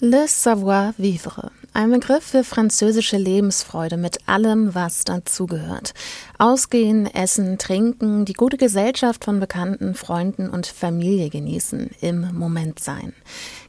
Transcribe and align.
Le 0.00 0.28
savoir-vivre. 0.28 1.50
Ein 1.74 1.90
Begriff 1.90 2.22
für 2.22 2.44
französische 2.44 3.16
Lebensfreude 3.16 3.96
mit 3.96 4.28
allem, 4.28 4.72
was 4.72 5.02
dazugehört. 5.02 5.92
Ausgehen, 6.38 7.12
essen, 7.12 7.58
trinken, 7.58 8.24
die 8.24 8.32
gute 8.32 8.58
Gesellschaft 8.58 9.24
von 9.24 9.40
Bekannten, 9.40 9.96
Freunden 9.96 10.50
und 10.50 10.68
Familie 10.68 11.30
genießen, 11.30 11.90
im 12.00 12.32
Moment 12.32 12.78
sein. 12.78 13.12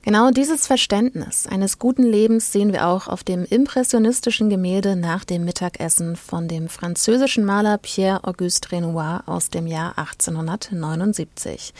Genau 0.01 0.31
dieses 0.31 0.65
Verständnis 0.65 1.45
eines 1.45 1.77
guten 1.77 2.03
Lebens 2.03 2.53
sehen 2.53 2.71
wir 2.71 2.87
auch 2.87 3.09
auf 3.09 3.25
dem 3.25 3.43
impressionistischen 3.43 4.49
Gemälde 4.49 4.95
nach 4.95 5.25
dem 5.25 5.43
Mittagessen 5.43 6.15
von 6.15 6.47
dem 6.47 6.69
französischen 6.69 7.43
Maler 7.43 7.77
Pierre-Auguste 7.77 8.71
Renoir 8.71 9.23
aus 9.25 9.49
dem 9.49 9.67
Jahr 9.67 9.97
1879. 9.97 11.73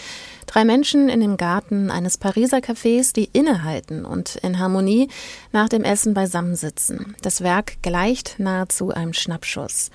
Drei 0.48 0.66
Menschen 0.66 1.08
in 1.08 1.22
dem 1.22 1.38
Garten 1.38 1.90
eines 1.92 2.18
Pariser 2.18 2.58
Cafés, 2.58 3.14
die 3.14 3.30
innehalten 3.32 4.04
und 4.04 4.36
in 4.36 4.60
Harmonie 4.60 5.08
nach 5.54 5.70
dem 5.70 5.86
Essen 5.86 6.14
beisammensitzen. 6.14 7.16
Das 7.22 7.40
Werk 7.40 7.82
gleicht 7.82 8.36
nahezu 8.38 8.92
einem 8.92 9.14
Schnappschuss. 9.14 9.92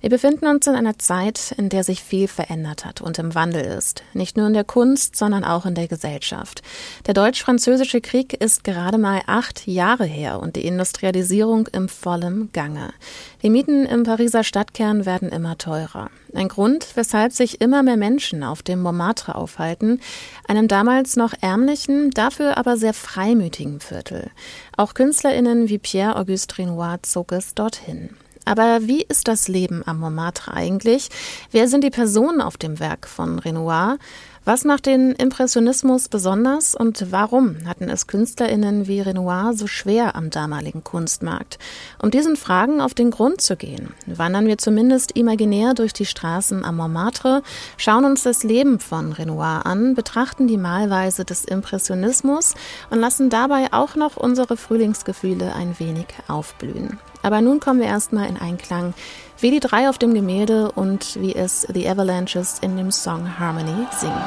Wir 0.00 0.08
befinden 0.08 0.46
uns 0.46 0.66
in 0.66 0.74
einer 0.74 0.98
Zeit, 0.98 1.54
in 1.58 1.68
der 1.68 1.84
sich 1.84 2.02
viel 2.02 2.26
verändert 2.26 2.86
hat 2.86 3.02
und 3.02 3.18
im 3.18 3.34
Wandel 3.34 3.62
ist. 3.62 4.02
Nicht 4.14 4.34
nur 4.34 4.46
in 4.46 4.54
der 4.54 4.64
Kunst, 4.64 5.14
sondern 5.14 5.44
auch 5.44 5.66
in 5.66 5.74
der 5.74 5.88
Gesellschaft. 5.88 6.62
Der 7.06 7.12
deutsch-französische 7.12 8.00
Krieg 8.00 8.32
ist 8.32 8.64
gerade 8.64 8.96
mal 8.96 9.20
acht 9.26 9.66
Jahre 9.66 10.06
her 10.06 10.40
und 10.40 10.56
die 10.56 10.66
Industrialisierung 10.66 11.66
im 11.66 11.90
vollen 11.90 12.50
Gange. 12.52 12.94
Die 13.42 13.50
Mieten 13.50 13.84
im 13.84 14.04
Pariser 14.04 14.42
Stadtkern 14.42 15.04
werden 15.04 15.28
immer 15.28 15.58
teurer. 15.58 16.10
Ein 16.34 16.48
Grund, 16.48 16.86
weshalb 16.94 17.32
sich 17.32 17.60
immer 17.60 17.82
mehr 17.82 17.98
Menschen 17.98 18.42
auf 18.42 18.62
dem 18.62 18.80
Montmartre 18.80 19.34
aufhalten, 19.34 20.00
einem 20.48 20.66
damals 20.66 21.16
noch 21.16 21.34
ärmlichen, 21.42 22.10
dafür 22.12 22.56
aber 22.56 22.78
sehr 22.78 22.94
freimütigen 22.94 23.80
Viertel. 23.80 24.30
Auch 24.78 24.94
KünstlerInnen 24.94 25.68
wie 25.68 25.78
Pierre-Auguste 25.78 26.56
Renoir 26.56 27.00
zog 27.02 27.32
es 27.32 27.54
dorthin. 27.54 28.16
Aber 28.44 28.80
wie 28.82 29.02
ist 29.02 29.28
das 29.28 29.48
Leben 29.48 29.82
am 29.86 30.00
Montmartre 30.00 30.52
eigentlich? 30.52 31.08
Wer 31.50 31.68
sind 31.68 31.84
die 31.84 31.90
Personen 31.90 32.40
auf 32.40 32.56
dem 32.56 32.80
Werk 32.80 33.06
von 33.06 33.38
Renoir? 33.38 33.98
Was 34.46 34.64
macht 34.64 34.86
den 34.86 35.12
Impressionismus 35.12 36.08
besonders 36.08 36.74
und 36.74 37.12
warum 37.12 37.58
hatten 37.66 37.90
es 37.90 38.06
KünstlerInnen 38.06 38.88
wie 38.88 39.02
Renoir 39.02 39.52
so 39.54 39.66
schwer 39.66 40.16
am 40.16 40.30
damaligen 40.30 40.82
Kunstmarkt? 40.82 41.58
Um 42.02 42.10
diesen 42.10 42.36
Fragen 42.36 42.80
auf 42.80 42.94
den 42.94 43.10
Grund 43.10 43.42
zu 43.42 43.54
gehen, 43.56 43.92
wandern 44.06 44.46
wir 44.46 44.56
zumindest 44.56 45.12
imaginär 45.12 45.74
durch 45.74 45.92
die 45.92 46.06
Straßen 46.06 46.64
am 46.64 46.78
Montmartre, 46.78 47.42
schauen 47.76 48.06
uns 48.06 48.22
das 48.22 48.42
Leben 48.42 48.80
von 48.80 49.12
Renoir 49.12 49.66
an, 49.66 49.94
betrachten 49.94 50.48
die 50.48 50.56
Malweise 50.56 51.26
des 51.26 51.44
Impressionismus 51.44 52.54
und 52.88 52.98
lassen 52.98 53.28
dabei 53.28 53.72
auch 53.72 53.94
noch 53.94 54.16
unsere 54.16 54.56
Frühlingsgefühle 54.56 55.54
ein 55.54 55.78
wenig 55.78 56.06
aufblühen. 56.28 56.98
Aber 57.22 57.40
nun 57.40 57.60
kommen 57.60 57.80
wir 57.80 57.86
erstmal 57.86 58.28
in 58.28 58.36
Einklang, 58.36 58.94
wie 59.38 59.50
die 59.50 59.60
drei 59.60 59.88
auf 59.88 59.98
dem 59.98 60.14
Gemälde 60.14 60.70
und 60.72 61.20
wie 61.20 61.34
es 61.34 61.66
The 61.72 61.88
Avalanches 61.88 62.58
in 62.60 62.76
dem 62.76 62.90
Song 62.90 63.38
Harmony 63.38 63.86
singen. 63.98 64.22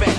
And 0.00 0.17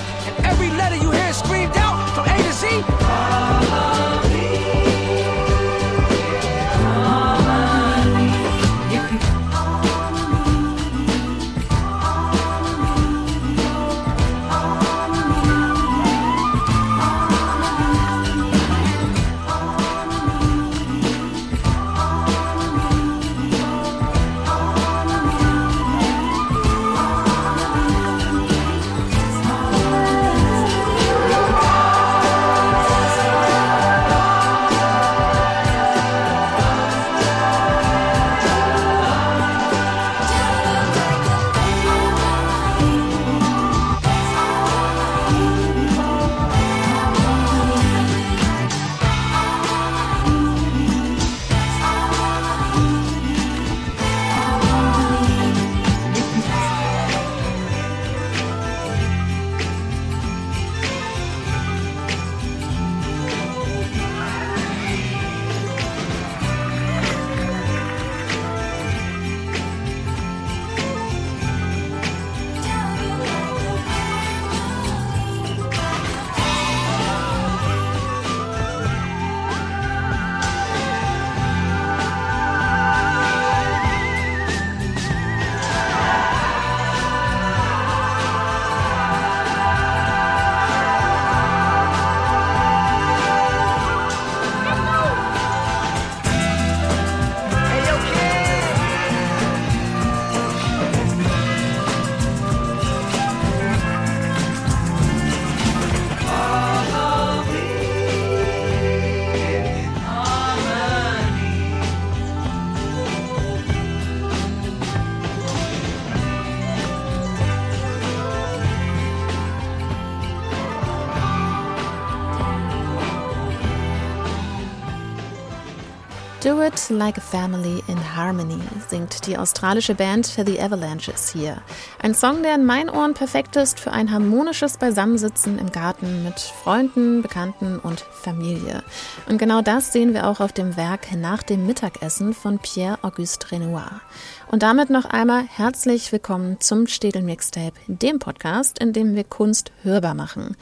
It 126.72 126.90
Like 126.90 127.18
a 127.18 127.20
Family 127.20 127.82
in 127.88 128.16
Harmony 128.16 128.60
singt 128.88 129.26
die 129.26 129.36
australische 129.36 129.96
Band 129.96 130.26
The 130.26 130.60
Avalanches 130.60 131.32
hier. 131.32 131.62
Ein 132.00 132.14
Song, 132.14 132.44
der 132.44 132.54
in 132.54 132.64
meinen 132.64 132.88
Ohren 132.88 133.14
perfekt 133.14 133.56
ist 133.56 133.80
für 133.80 133.90
ein 133.90 134.12
harmonisches 134.12 134.76
Beisammensitzen 134.76 135.58
im 135.58 135.72
Garten 135.72 136.22
mit 136.22 136.38
Freunden, 136.38 137.22
Bekannten 137.22 137.80
und 137.80 138.00
Familie. 138.00 138.84
Und 139.28 139.38
genau 139.38 139.62
das 139.62 139.92
sehen 139.92 140.14
wir 140.14 140.28
auch 140.28 140.38
auf 140.38 140.52
dem 140.52 140.76
Werk 140.76 141.12
Nach 141.16 141.42
dem 141.42 141.66
Mittagessen 141.66 142.34
von 142.34 142.60
Pierre-Auguste 142.60 143.50
Renoir. 143.50 144.00
Und 144.48 144.62
damit 144.62 144.90
noch 144.90 145.06
einmal 145.06 145.42
herzlich 145.42 146.12
willkommen 146.12 146.60
zum 146.60 146.86
Städel 146.86 147.22
Mixtape, 147.22 147.74
dem 147.88 148.20
Podcast, 148.20 148.78
in 148.78 148.92
dem 148.92 149.16
wir 149.16 149.24
Kunst 149.24 149.72
hörbar 149.82 150.14
machen. 150.14 150.56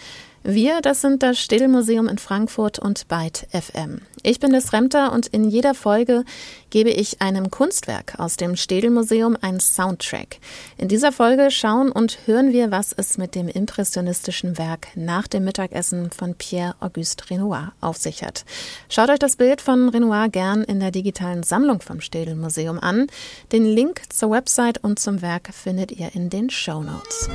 Wir, 0.50 0.80
das 0.80 1.02
sind 1.02 1.22
das 1.22 1.38
Städelmuseum 1.38 2.08
in 2.08 2.16
Frankfurt 2.16 2.78
und 2.78 3.06
Byte 3.06 3.46
FM. 3.50 4.00
Ich 4.22 4.40
bin 4.40 4.50
Liz 4.50 4.72
Remter 4.72 5.12
und 5.12 5.26
in 5.26 5.44
jeder 5.50 5.74
Folge 5.74 6.24
gebe 6.70 6.88
ich 6.88 7.20
einem 7.20 7.50
Kunstwerk 7.50 8.18
aus 8.18 8.38
dem 8.38 8.56
Städelmuseum 8.56 9.36
einen 9.42 9.60
Soundtrack. 9.60 10.38
In 10.78 10.88
dieser 10.88 11.12
Folge 11.12 11.50
schauen 11.50 11.92
und 11.92 12.20
hören 12.24 12.50
wir, 12.54 12.70
was 12.70 12.94
es 12.94 13.18
mit 13.18 13.34
dem 13.34 13.46
impressionistischen 13.48 14.56
Werk 14.56 14.88
nach 14.94 15.28
dem 15.28 15.44
Mittagessen 15.44 16.10
von 16.10 16.34
Pierre-Auguste 16.34 17.28
Renoir 17.28 17.74
auf 17.82 17.98
sich 17.98 18.22
hat. 18.22 18.46
Schaut 18.88 19.10
euch 19.10 19.18
das 19.18 19.36
Bild 19.36 19.60
von 19.60 19.90
Renoir 19.90 20.30
gern 20.30 20.64
in 20.64 20.80
der 20.80 20.92
digitalen 20.92 21.42
Sammlung 21.42 21.82
vom 21.82 22.00
Städelmuseum 22.00 22.78
an. 22.78 23.08
Den 23.52 23.66
Link 23.66 24.00
zur 24.08 24.30
Website 24.30 24.82
und 24.82 24.98
zum 24.98 25.20
Werk 25.20 25.50
findet 25.52 25.92
ihr 25.92 26.14
in 26.14 26.30
den 26.30 26.48
Show 26.48 26.82
Notes. 26.82 27.28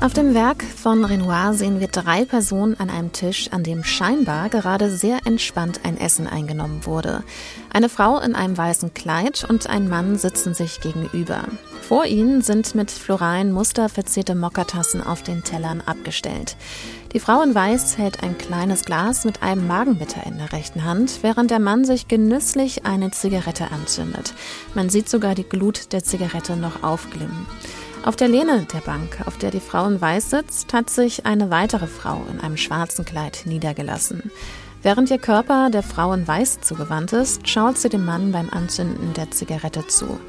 Auf 0.00 0.12
dem 0.12 0.32
Werk 0.32 0.62
von 0.62 1.04
Renoir 1.04 1.54
sehen 1.54 1.80
wir 1.80 1.88
drei 1.88 2.24
Personen 2.24 2.78
an 2.78 2.88
einem 2.88 3.10
Tisch, 3.10 3.48
an 3.50 3.64
dem 3.64 3.82
scheinbar 3.82 4.48
gerade 4.48 4.92
sehr 4.92 5.26
entspannt 5.26 5.80
ein 5.82 5.98
Essen 5.98 6.28
eingenommen 6.28 6.86
wurde. 6.86 7.24
Eine 7.72 7.88
Frau 7.88 8.20
in 8.20 8.36
einem 8.36 8.56
weißen 8.56 8.94
Kleid 8.94 9.44
und 9.48 9.68
ein 9.68 9.88
Mann 9.88 10.16
sitzen 10.16 10.54
sich 10.54 10.80
gegenüber. 10.80 11.42
Vor 11.82 12.06
ihnen 12.06 12.42
sind 12.42 12.76
mit 12.76 12.92
floralen 12.92 13.50
Muster 13.50 13.88
verzierte 13.88 14.36
Mokkatassen 14.36 15.02
auf 15.02 15.24
den 15.24 15.42
Tellern 15.42 15.80
abgestellt. 15.84 16.56
Die 17.12 17.20
Frau 17.20 17.42
in 17.42 17.56
Weiß 17.56 17.98
hält 17.98 18.22
ein 18.22 18.38
kleines 18.38 18.84
Glas 18.84 19.24
mit 19.24 19.42
einem 19.42 19.66
Magenbitter 19.66 20.24
in 20.26 20.38
der 20.38 20.52
rechten 20.52 20.84
Hand, 20.84 21.18
während 21.22 21.50
der 21.50 21.58
Mann 21.58 21.84
sich 21.84 22.06
genüsslich 22.06 22.86
eine 22.86 23.10
Zigarette 23.10 23.72
anzündet. 23.72 24.32
Man 24.74 24.90
sieht 24.90 25.08
sogar 25.08 25.34
die 25.34 25.48
Glut 25.48 25.92
der 25.92 26.04
Zigarette 26.04 26.56
noch 26.56 26.84
aufglimmen. 26.84 27.46
Auf 28.04 28.16
der 28.16 28.28
Lehne 28.28 28.66
der 28.72 28.80
Bank, 28.80 29.18
auf 29.26 29.38
der 29.38 29.50
die 29.50 29.60
Frau 29.60 29.86
in 29.86 30.00
Weiß 30.00 30.30
sitzt, 30.30 30.72
hat 30.72 30.88
sich 30.88 31.26
eine 31.26 31.50
weitere 31.50 31.86
Frau 31.86 32.24
in 32.30 32.40
einem 32.40 32.56
schwarzen 32.56 33.04
Kleid 33.04 33.42
niedergelassen. 33.44 34.30
Während 34.82 35.10
ihr 35.10 35.18
Körper 35.18 35.70
der 35.70 35.82
Frau 35.82 36.12
in 36.12 36.26
Weiß 36.26 36.60
zugewandt 36.60 37.12
ist, 37.12 37.48
schaut 37.48 37.76
sie 37.76 37.88
dem 37.88 38.04
Mann 38.04 38.30
beim 38.30 38.48
Anzünden 38.48 39.12
der 39.14 39.30
Zigarette 39.32 39.86
zu. 39.88 40.20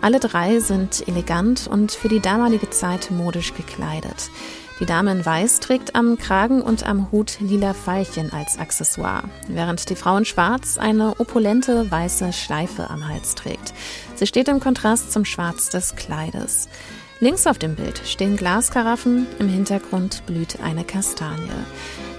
Alle 0.00 0.20
drei 0.20 0.60
sind 0.60 1.06
elegant 1.08 1.66
und 1.66 1.90
für 1.90 2.08
die 2.08 2.20
damalige 2.20 2.70
Zeit 2.70 3.10
modisch 3.10 3.52
gekleidet. 3.54 4.30
Die 4.78 4.86
Dame 4.86 5.10
in 5.10 5.24
Weiß 5.24 5.58
trägt 5.60 5.96
am 5.96 6.18
Kragen 6.18 6.62
und 6.62 6.86
am 6.86 7.10
Hut 7.10 7.38
lila 7.40 7.74
Veilchen 7.74 8.32
als 8.32 8.58
Accessoire, 8.58 9.24
während 9.48 9.88
die 9.88 9.96
Frau 9.96 10.16
in 10.18 10.26
Schwarz 10.26 10.78
eine 10.78 11.18
opulente 11.18 11.90
weiße 11.90 12.32
Schleife 12.32 12.88
am 12.88 13.08
Hals 13.08 13.34
trägt. 13.34 13.72
Sie 14.14 14.26
steht 14.26 14.48
im 14.48 14.60
Kontrast 14.60 15.12
zum 15.12 15.24
Schwarz 15.24 15.70
des 15.70 15.96
Kleides. 15.96 16.68
Links 17.18 17.46
auf 17.46 17.58
dem 17.58 17.76
Bild 17.76 18.02
stehen 18.04 18.36
Glaskaraffen, 18.36 19.26
im 19.38 19.48
Hintergrund 19.48 20.26
blüht 20.26 20.60
eine 20.62 20.84
Kastanie. 20.84 21.48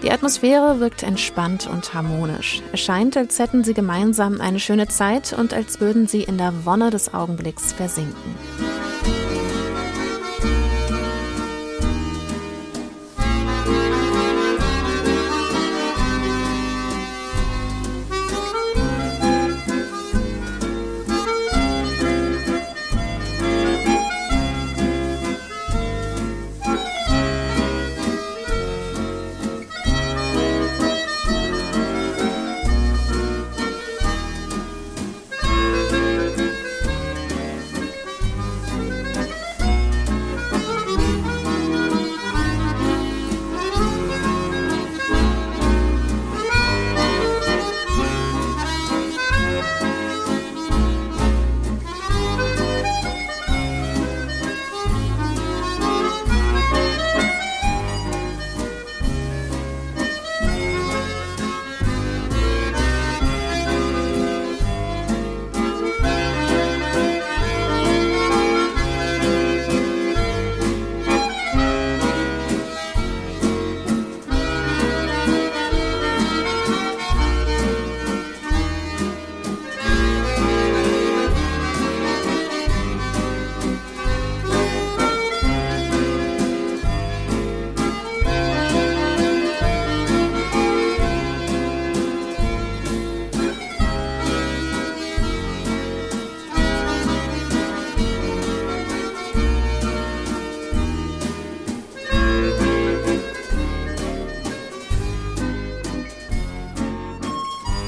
Die 0.01 0.09
Atmosphäre 0.09 0.79
wirkt 0.79 1.03
entspannt 1.03 1.67
und 1.67 1.93
harmonisch. 1.93 2.63
Es 2.71 2.79
scheint, 2.79 3.15
als 3.15 3.37
hätten 3.37 3.63
sie 3.63 3.75
gemeinsam 3.75 4.41
eine 4.41 4.59
schöne 4.59 4.87
Zeit 4.87 5.33
und 5.33 5.53
als 5.53 5.79
würden 5.79 6.07
sie 6.07 6.23
in 6.23 6.39
der 6.39 6.65
Wonne 6.65 6.89
des 6.89 7.13
Augenblicks 7.13 7.73
versinken. 7.73 8.35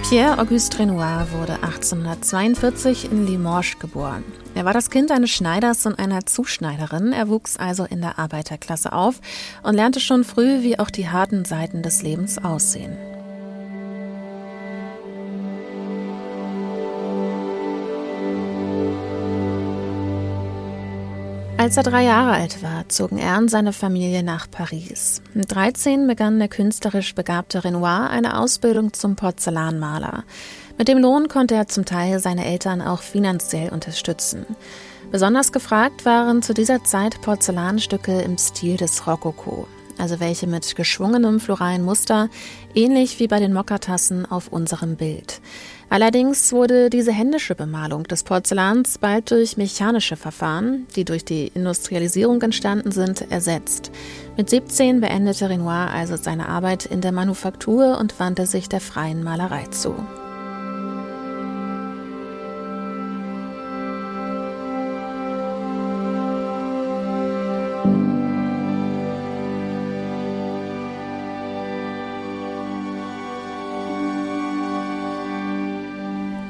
Pierre-Auguste 0.10 0.80
Renoir 0.80 1.28
wurde 1.34 1.54
1842 1.62 3.12
in 3.12 3.28
Limoges 3.28 3.78
geboren. 3.78 4.24
Er 4.56 4.66
war 4.66 4.74
das 4.74 4.90
Kind 4.90 5.12
eines 5.12 5.30
Schneiders 5.30 5.86
und 5.86 6.00
einer 6.00 6.26
Zuschneiderin. 6.26 7.14
Er 7.14 7.30
wuchs 7.30 7.58
also 7.58 7.84
in 7.84 8.02
der 8.02 8.18
Arbeiterklasse 8.18 8.92
auf 8.92 9.22
und 9.62 9.76
lernte 9.76 10.00
schon 10.00 10.24
früh, 10.24 10.64
wie 10.64 10.80
auch 10.80 10.90
die 10.90 11.10
harten 11.10 11.46
Seiten 11.46 11.84
des 11.84 12.02
Lebens 12.02 12.44
aussehen. 12.44 12.98
Als 21.60 21.76
er 21.76 21.84
drei 21.84 22.06
Jahre 22.06 22.32
alt 22.32 22.64
war, 22.64 22.88
zogen 22.88 23.18
er 23.18 23.38
und 23.38 23.52
seine 23.52 23.74
Familie 23.74 24.24
nach 24.24 24.50
Paris. 24.50 25.22
Mit 25.34 25.52
13 25.52 26.08
begann 26.08 26.40
der 26.40 26.48
künstlerisch 26.48 27.14
begabte 27.16 27.66
Renoir 27.66 28.10
eine 28.10 28.40
Ausbildung 28.40 28.94
zum 28.94 29.18
Porzellanmaler. 29.18 30.24
Mit 30.78 30.88
dem 30.88 31.00
Lohn 31.00 31.28
konnte 31.28 31.56
er 31.56 31.68
zum 31.68 31.84
Teil 31.84 32.22
seine 32.22 32.46
Eltern 32.46 32.82
auch 32.82 33.02
finanziell 33.02 33.74
unterstützen. 33.74 34.46
Besonders 35.12 35.52
gefragt 35.52 36.06
waren 36.06 36.42
zu 36.42 36.54
dieser 36.54 36.86
Zeit 36.86 37.20
Porzellanstücke 37.20 38.22
im 38.22 38.38
Stil 38.38 38.78
des 38.78 39.06
Rokoko, 39.06 39.68
also 40.00 40.19
welche 40.19 40.48
mit 40.48 40.75
geschwungenem 40.75 41.40
floralen 41.40 41.84
Muster, 41.84 42.30
ähnlich 42.74 43.19
wie 43.19 43.28
bei 43.28 43.40
den 43.40 43.54
Mokatassen 43.54 44.25
auf 44.25 44.48
unserem 44.48 44.96
Bild. 44.96 45.41
Allerdings 45.89 46.53
wurde 46.53 46.89
diese 46.89 47.12
händische 47.12 47.56
Bemalung 47.56 48.03
des 48.03 48.24
Porzellans 48.24 49.00
bald 49.00 49.32
durch 49.32 49.58
mechanische 49.58 50.15
Verfahren, 50.15 50.86
die 50.96 51.03
durch 51.03 51.25
die 51.25 51.48
Industrialisierung 51.48 52.41
entstanden 52.41 52.91
sind, 52.91 53.32
ersetzt. 53.32 53.91
Mit 54.38 54.50
17 54.50 55.01
beendete 55.01 55.50
Renoir 55.50 55.89
also 55.91 56.15
seine 56.15 56.48
Arbeit 56.48 56.86
in 56.86 57.01
der 57.01 57.12
Manufaktur 57.12 57.98
und 57.98 58.20
wandte 58.20 58.46
sich 58.46 58.70
der 58.70 58.82
freien 58.82 59.24
Malerei 59.24 59.65
zu. 59.72 59.96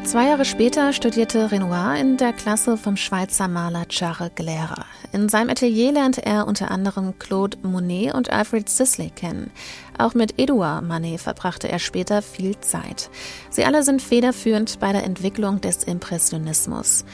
Zwei 0.10 0.30
Jahre 0.30 0.44
später 0.44 0.92
studierte 0.92 1.52
Renoir 1.52 1.96
in 2.00 2.18
der 2.18 2.34
Klasse 2.34 2.78
vom 2.78 2.98
Schweizer 2.98 3.48
Maler 3.48 3.88
Charles 3.90 4.32
Glera. 4.34 4.88
In 5.12 5.30
seinem 5.30 5.52
Atelier 5.52 5.92
lernte 5.92 6.26
er 6.26 6.48
unter 6.48 6.72
anderem 6.72 7.20
Claude 7.20 7.60
Monet 7.62 8.16
und 8.16 8.32
Alfred 8.32 8.68
Sisley 8.70 9.12
kennen. 9.12 9.52
Auch 10.00 10.16
mit 10.16 10.40
Edouard 10.40 10.84
Manet 10.84 11.22
verbrachte 11.22 11.70
er 11.70 11.78
später 11.78 12.24
viel 12.24 12.60
Zeit. 12.60 13.12
Sie 13.52 13.66
alle 13.66 13.84
sind 13.84 14.02
federführend 14.02 14.80
bei 14.80 14.94
der 14.94 15.04
Entwicklung 15.04 15.62
des 15.62 15.84
Impressionismus. 15.84 17.06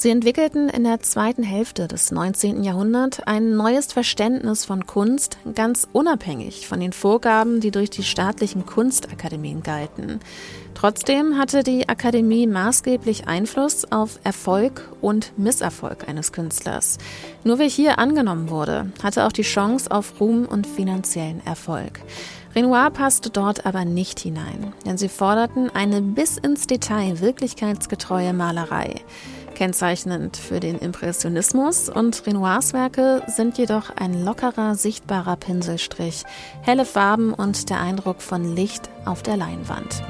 Sie 0.00 0.10
entwickelten 0.10 0.68
in 0.68 0.84
der 0.84 1.00
zweiten 1.00 1.42
Hälfte 1.42 1.88
des 1.88 2.12
19. 2.12 2.62
Jahrhunderts 2.62 3.18
ein 3.18 3.56
neues 3.56 3.92
Verständnis 3.92 4.64
von 4.64 4.86
Kunst, 4.86 5.38
ganz 5.56 5.88
unabhängig 5.92 6.68
von 6.68 6.78
den 6.78 6.92
Vorgaben, 6.92 7.58
die 7.58 7.72
durch 7.72 7.90
die 7.90 8.04
staatlichen 8.04 8.64
Kunstakademien 8.64 9.64
galten. 9.64 10.20
Trotzdem 10.74 11.36
hatte 11.36 11.64
die 11.64 11.88
Akademie 11.88 12.46
maßgeblich 12.46 13.26
Einfluss 13.26 13.90
auf 13.90 14.20
Erfolg 14.22 14.88
und 15.00 15.36
Misserfolg 15.36 16.08
eines 16.08 16.30
Künstlers. 16.30 16.98
Nur 17.42 17.58
wer 17.58 17.66
hier 17.66 17.98
angenommen 17.98 18.50
wurde, 18.50 18.92
hatte 19.02 19.26
auch 19.26 19.32
die 19.32 19.42
Chance 19.42 19.90
auf 19.90 20.20
Ruhm 20.20 20.46
und 20.46 20.68
finanziellen 20.68 21.44
Erfolg. 21.44 21.98
Renoir 22.54 22.90
passte 22.90 23.30
dort 23.30 23.66
aber 23.66 23.84
nicht 23.84 24.20
hinein, 24.20 24.72
denn 24.86 24.96
sie 24.96 25.08
forderten 25.08 25.70
eine 25.70 26.00
bis 26.00 26.38
ins 26.38 26.68
Detail 26.68 27.20
wirklichkeitsgetreue 27.20 28.32
Malerei. 28.32 29.02
Kennzeichnend 29.58 30.36
für 30.36 30.60
den 30.60 30.78
Impressionismus 30.78 31.88
und 31.88 32.24
Renoirs 32.28 32.74
Werke 32.74 33.24
sind 33.26 33.58
jedoch 33.58 33.90
ein 33.96 34.24
lockerer, 34.24 34.76
sichtbarer 34.76 35.34
Pinselstrich, 35.34 36.22
helle 36.62 36.84
Farben 36.84 37.34
und 37.34 37.68
der 37.68 37.80
Eindruck 37.80 38.22
von 38.22 38.54
Licht 38.54 38.88
auf 39.04 39.24
der 39.24 39.36
Leinwand. 39.36 40.00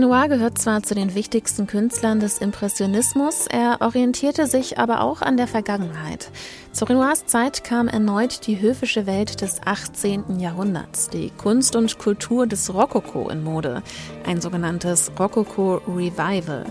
Renoir 0.00 0.28
gehört 0.28 0.56
zwar 0.56 0.82
zu 0.82 0.94
den 0.94 1.14
wichtigsten 1.14 1.66
Künstlern 1.66 2.20
des 2.20 2.38
Impressionismus, 2.38 3.46
er 3.50 3.82
orientierte 3.82 4.46
sich 4.46 4.78
aber 4.78 5.02
auch 5.02 5.20
an 5.20 5.36
der 5.36 5.46
Vergangenheit. 5.46 6.30
Zu 6.72 6.86
Renoirs 6.86 7.26
Zeit 7.26 7.64
kam 7.64 7.86
erneut 7.86 8.46
die 8.46 8.62
höfische 8.62 9.04
Welt 9.06 9.42
des 9.42 9.60
18. 9.62 10.40
Jahrhunderts, 10.40 11.10
die 11.10 11.30
Kunst 11.36 11.76
und 11.76 11.98
Kultur 11.98 12.46
des 12.46 12.72
Rokoko 12.72 13.28
in 13.28 13.44
Mode, 13.44 13.82
ein 14.24 14.40
sogenanntes 14.40 15.12
Rokoko 15.18 15.82
Revival. 15.86 16.64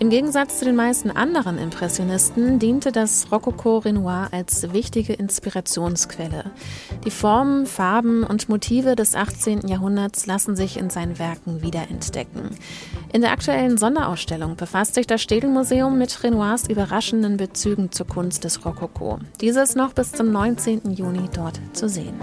Im 0.00 0.10
Gegensatz 0.10 0.60
zu 0.60 0.64
den 0.64 0.76
meisten 0.76 1.10
anderen 1.10 1.58
Impressionisten 1.58 2.60
diente 2.60 2.92
das 2.92 3.32
Rokoko 3.32 3.78
Renoir 3.78 4.28
als 4.30 4.72
wichtige 4.72 5.12
Inspirationsquelle. 5.12 6.52
Die 7.04 7.10
Formen, 7.10 7.66
Farben 7.66 8.22
und 8.22 8.48
Motive 8.48 8.94
des 8.94 9.16
18. 9.16 9.66
Jahrhunderts 9.66 10.26
lassen 10.26 10.54
sich 10.54 10.76
in 10.76 10.88
seinen 10.88 11.18
Werken 11.18 11.62
wiederentdecken. 11.62 12.50
In 13.12 13.22
der 13.22 13.32
aktuellen 13.32 13.76
Sonderausstellung 13.76 14.54
befasst 14.54 14.94
sich 14.94 15.08
das 15.08 15.20
Städel-Museum 15.20 15.98
mit 15.98 16.22
Renoirs 16.22 16.68
überraschenden 16.68 17.36
Bezügen 17.36 17.90
zur 17.90 18.06
Kunst 18.06 18.44
des 18.44 18.64
Rokoko. 18.64 19.18
Dieses 19.40 19.74
noch 19.74 19.94
bis 19.94 20.12
zum 20.12 20.30
19. 20.30 20.92
Juni 20.92 21.28
dort 21.34 21.60
zu 21.72 21.88
sehen. 21.88 22.14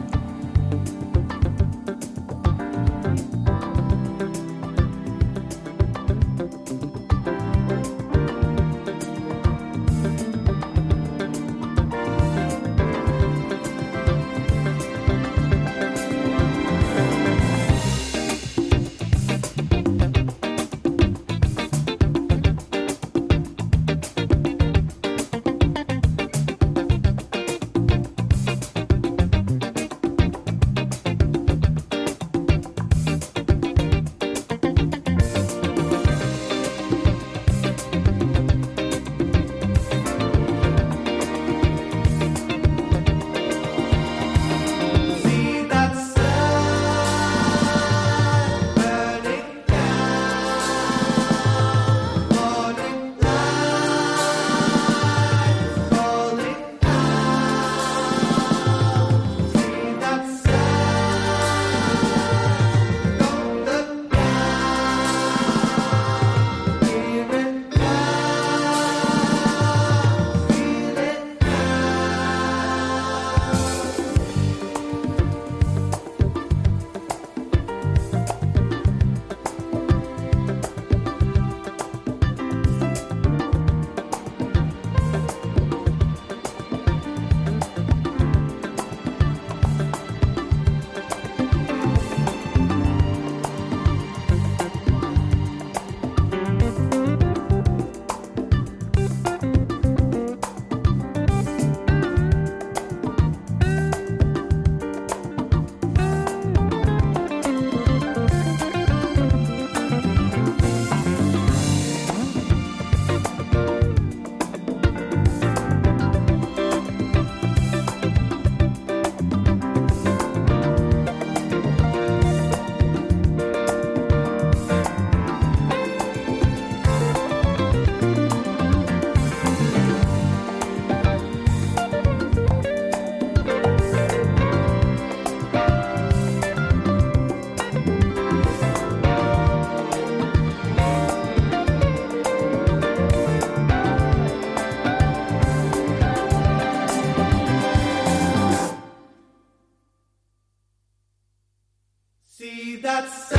That's. 152.96 153.35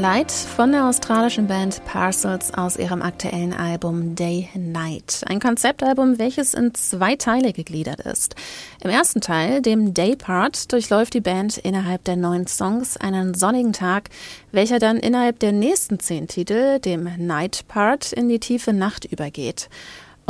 Light 0.00 0.32
von 0.32 0.72
der 0.72 0.86
australischen 0.86 1.46
Band 1.46 1.84
Parcels 1.84 2.54
aus 2.54 2.78
ihrem 2.78 3.02
aktuellen 3.02 3.52
Album 3.52 4.14
Day 4.14 4.48
Night. 4.54 5.20
Ein 5.26 5.40
Konzeptalbum, 5.40 6.18
welches 6.18 6.54
in 6.54 6.72
zwei 6.72 7.16
Teile 7.16 7.52
gegliedert 7.52 8.00
ist. 8.00 8.34
Im 8.82 8.88
ersten 8.88 9.20
Teil, 9.20 9.60
dem 9.60 9.92
Day 9.92 10.16
Part, 10.16 10.72
durchläuft 10.72 11.12
die 11.12 11.20
Band 11.20 11.58
innerhalb 11.58 12.02
der 12.04 12.16
neun 12.16 12.46
Songs 12.46 12.96
einen 12.96 13.34
sonnigen 13.34 13.74
Tag, 13.74 14.08
welcher 14.52 14.78
dann 14.78 14.96
innerhalb 14.96 15.38
der 15.38 15.52
nächsten 15.52 16.00
zehn 16.00 16.28
Titel, 16.28 16.78
dem 16.78 17.06
Night 17.18 17.68
Part, 17.68 18.10
in 18.14 18.30
die 18.30 18.40
tiefe 18.40 18.72
Nacht 18.72 19.04
übergeht. 19.04 19.68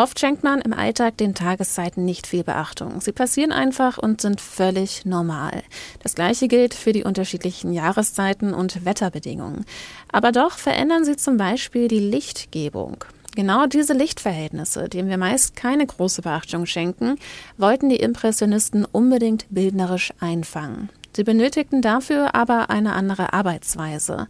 Oft 0.01 0.19
schenkt 0.19 0.43
man 0.43 0.63
im 0.63 0.73
Alltag 0.73 1.19
den 1.19 1.35
Tageszeiten 1.35 2.07
nicht 2.07 2.27
viel 2.27 2.43
Beachtung. 2.43 3.03
Sie 3.03 3.13
passieren 3.13 3.53
einfach 3.53 3.99
und 3.99 4.23
sind 4.23 4.41
völlig 4.41 5.05
normal. 5.05 5.63
Das 6.03 6.15
gleiche 6.15 6.49
gilt 6.49 6.73
für 6.73 6.95
die 6.95 7.05
unterschiedlichen 7.05 7.75
Jahreszeiten 7.75 8.55
und 8.55 8.87
Wetterbedingungen. 8.87 9.67
Aber 10.11 10.33
doch 10.33 10.53
verändern 10.53 11.05
sie 11.05 11.17
zum 11.17 11.37
Beispiel 11.37 11.87
die 11.87 11.99
Lichtgebung. 11.99 13.05
Genau 13.37 13.67
diese 13.67 13.93
Lichtverhältnisse, 13.93 14.89
denen 14.89 15.11
wir 15.11 15.19
meist 15.19 15.55
keine 15.55 15.87
große 15.87 16.23
Beachtung 16.23 16.65
schenken, 16.65 17.17
wollten 17.59 17.91
die 17.91 17.97
Impressionisten 17.97 18.87
unbedingt 18.87 19.45
bildnerisch 19.51 20.15
einfangen. 20.19 20.89
Sie 21.15 21.25
benötigten 21.25 21.83
dafür 21.83 22.35
aber 22.35 22.71
eine 22.71 22.95
andere 22.95 23.35
Arbeitsweise. 23.35 24.29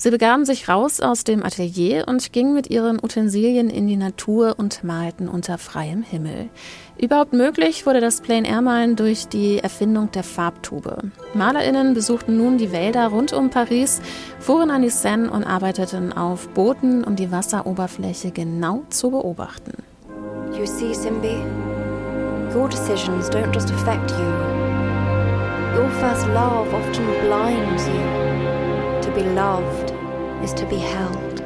Sie 0.00 0.12
begaben 0.12 0.44
sich 0.44 0.68
raus 0.68 1.00
aus 1.00 1.24
dem 1.24 1.42
Atelier 1.42 2.04
und 2.06 2.32
gingen 2.32 2.54
mit 2.54 2.70
ihren 2.70 3.02
Utensilien 3.02 3.68
in 3.68 3.88
die 3.88 3.96
Natur 3.96 4.54
und 4.56 4.84
malten 4.84 5.28
unter 5.28 5.58
freiem 5.58 6.04
Himmel. 6.04 6.50
Überhaupt 6.96 7.32
möglich 7.32 7.84
wurde 7.84 8.00
das 8.00 8.20
Plein-Air-Malen 8.20 8.94
durch 8.94 9.26
die 9.26 9.58
Erfindung 9.58 10.12
der 10.12 10.22
Farbtube. 10.22 11.10
MalerInnen 11.34 11.94
besuchten 11.94 12.36
nun 12.36 12.58
die 12.58 12.70
Wälder 12.70 13.08
rund 13.08 13.32
um 13.32 13.50
Paris, 13.50 14.00
fuhren 14.38 14.70
an 14.70 14.82
die 14.82 14.90
Seine 14.90 15.32
und 15.32 15.42
arbeiteten 15.42 16.12
auf 16.12 16.48
Booten, 16.50 17.02
um 17.02 17.16
die 17.16 17.32
Wasseroberfläche 17.32 18.30
genau 18.30 18.84
zu 18.90 19.10
beobachten. 19.10 19.72
You 20.56 20.64
see, 20.64 20.94
Simbi, 20.94 21.42
your 22.54 22.68
decisions 22.68 23.28
don't 23.28 23.52
just 23.52 23.70
affect 23.72 24.12
you. 24.12 24.58
Your 25.76 25.90
first 26.00 26.24
love 26.28 26.72
often 26.72 27.04
blinds 27.26 27.88
you. 27.88 28.27
To 29.08 29.14
be 29.14 29.22
loved 29.22 29.90
is 30.44 30.52
to 30.52 30.66
be 30.66 30.76
held. 30.76 31.40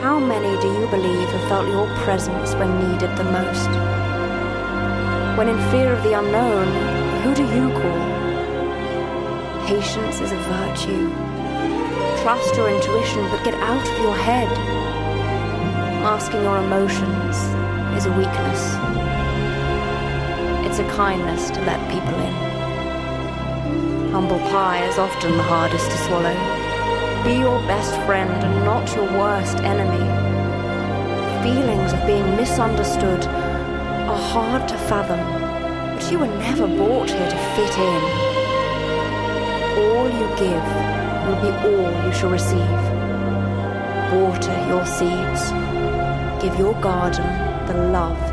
How 0.00 0.20
many 0.20 0.56
do 0.62 0.68
you 0.68 0.86
believe 0.86 1.28
have 1.28 1.48
felt 1.48 1.66
your 1.66 1.88
presence 2.04 2.54
when 2.54 2.70
needed 2.78 3.10
the 3.16 3.24
most? 3.24 3.70
When 5.36 5.48
in 5.48 5.58
fear 5.72 5.92
of 5.92 6.04
the 6.04 6.16
unknown, 6.16 6.68
who 7.22 7.34
do 7.34 7.42
you 7.42 7.72
call? 7.72 8.06
Patience 9.66 10.20
is 10.20 10.30
a 10.30 10.36
virtue. 10.36 11.10
Trust 12.22 12.54
your 12.54 12.70
intuition, 12.70 13.28
but 13.28 13.42
get 13.42 13.54
out 13.54 13.82
of 13.82 13.98
your 13.98 14.14
head. 14.14 14.48
Masking 16.04 16.44
your 16.44 16.58
emotions 16.58 17.36
is 17.98 18.06
a 18.06 18.12
weakness. 18.12 18.76
It's 20.68 20.78
a 20.78 20.88
kindness 20.94 21.50
to 21.50 21.60
let 21.62 21.80
people 21.90 22.14
in. 22.20 22.49
Humble 24.12 24.40
pie 24.50 24.84
is 24.88 24.98
often 24.98 25.36
the 25.36 25.42
hardest 25.44 25.88
to 25.88 25.96
swallow. 25.98 26.34
Be 27.22 27.38
your 27.38 27.60
best 27.68 27.94
friend 28.06 28.28
and 28.28 28.64
not 28.64 28.92
your 28.92 29.04
worst 29.04 29.58
enemy. 29.58 30.04
Feelings 31.44 31.92
of 31.92 32.04
being 32.08 32.34
misunderstood 32.34 33.24
are 33.26 34.18
hard 34.18 34.66
to 34.68 34.76
fathom, 34.88 35.20
but 35.94 36.10
you 36.10 36.18
were 36.18 36.26
never 36.26 36.66
brought 36.66 37.08
here 37.08 37.30
to 37.30 37.36
fit 37.54 37.78
in. 37.78 38.02
All 39.78 40.08
you 40.18 40.26
give 40.36 40.66
will 41.26 41.40
be 41.46 41.52
all 41.68 42.04
you 42.04 42.12
shall 42.12 42.30
receive. 42.30 42.82
Water 44.12 44.66
your 44.66 44.84
seeds. 44.86 45.52
Give 46.42 46.58
your 46.58 46.74
garden 46.80 47.28
the 47.68 47.74
love 47.92 48.29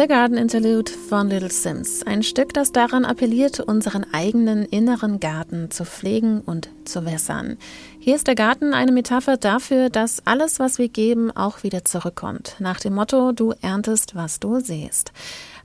The 0.00 0.08
Garden 0.08 0.38
Interlude 0.38 0.90
von 0.90 1.28
Little 1.28 1.50
Sims. 1.50 2.02
Ein 2.06 2.22
Stück, 2.22 2.54
das 2.54 2.72
daran 2.72 3.04
appelliert, 3.04 3.60
unseren 3.60 4.06
eigenen 4.14 4.64
inneren 4.64 5.20
Garten 5.20 5.70
zu 5.70 5.84
pflegen 5.84 6.40
und 6.40 6.70
zu 6.86 7.04
wässern. 7.04 7.58
Hier 7.98 8.16
ist 8.16 8.26
der 8.26 8.34
Garten 8.34 8.72
eine 8.72 8.92
Metapher 8.92 9.36
dafür, 9.36 9.90
dass 9.90 10.26
alles, 10.26 10.58
was 10.58 10.78
wir 10.78 10.88
geben, 10.88 11.30
auch 11.30 11.64
wieder 11.64 11.84
zurückkommt. 11.84 12.56
Nach 12.60 12.80
dem 12.80 12.94
Motto, 12.94 13.32
du 13.32 13.52
erntest, 13.60 14.14
was 14.14 14.40
du 14.40 14.60
siehst. 14.60 15.12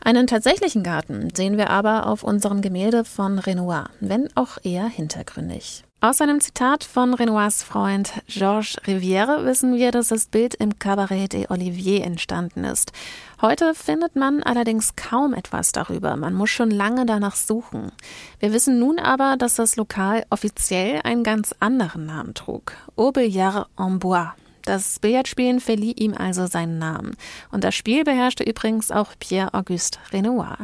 Einen 0.03 0.27
tatsächlichen 0.27 0.83
Garten 0.83 1.29
sehen 1.33 1.55
wir 1.55 1.69
aber 1.69 2.05
auf 2.05 2.21
unserem 2.21 2.61
Gemälde 2.61 3.05
von 3.05 3.39
Renoir, 3.39 3.89
wenn 4.01 4.27
auch 4.35 4.57
eher 4.63 4.87
hintergründig. 4.87 5.85
Aus 6.05 6.21
einem 6.21 6.39
Zitat 6.39 6.83
von 6.83 7.15
Renoirs 7.15 7.63
Freund 7.63 8.13
Georges 8.27 8.77
Rivière 8.85 9.43
wissen 9.43 9.73
wir, 9.73 9.89
dass 9.89 10.09
das 10.09 10.27
Bild 10.27 10.53
im 10.53 10.77
Cabaret 10.77 11.33
des 11.33 11.49
Olivier 11.49 12.03
entstanden 12.03 12.63
ist. 12.63 12.91
Heute 13.41 13.73
findet 13.73 14.15
man 14.15 14.43
allerdings 14.43 14.95
kaum 14.95 15.33
etwas 15.33 15.71
darüber. 15.71 16.15
Man 16.15 16.35
muss 16.35 16.51
schon 16.51 16.69
lange 16.69 17.07
danach 17.07 17.35
suchen. 17.35 17.91
Wir 18.39 18.53
wissen 18.53 18.77
nun 18.77 18.99
aber, 18.99 19.35
dass 19.35 19.55
das 19.55 19.77
Lokal 19.77 20.27
offiziell 20.29 21.01
einen 21.03 21.23
ganz 21.23 21.55
anderen 21.59 22.05
Namen 22.05 22.35
trug. 22.35 22.73
Aubillard 22.95 23.67
en 23.75 23.97
Bois. 23.97 24.35
Das 24.61 24.99
Billardspielen 24.99 25.59
verlieh 25.59 25.93
ihm 25.93 26.13
also 26.13 26.45
seinen 26.45 26.77
Namen. 26.77 27.17
Und 27.49 27.63
das 27.63 27.73
Spiel 27.73 28.03
beherrschte 28.03 28.43
übrigens 28.43 28.91
auch 28.91 29.13
Pierre-Auguste 29.19 29.97
Renoir. 30.11 30.57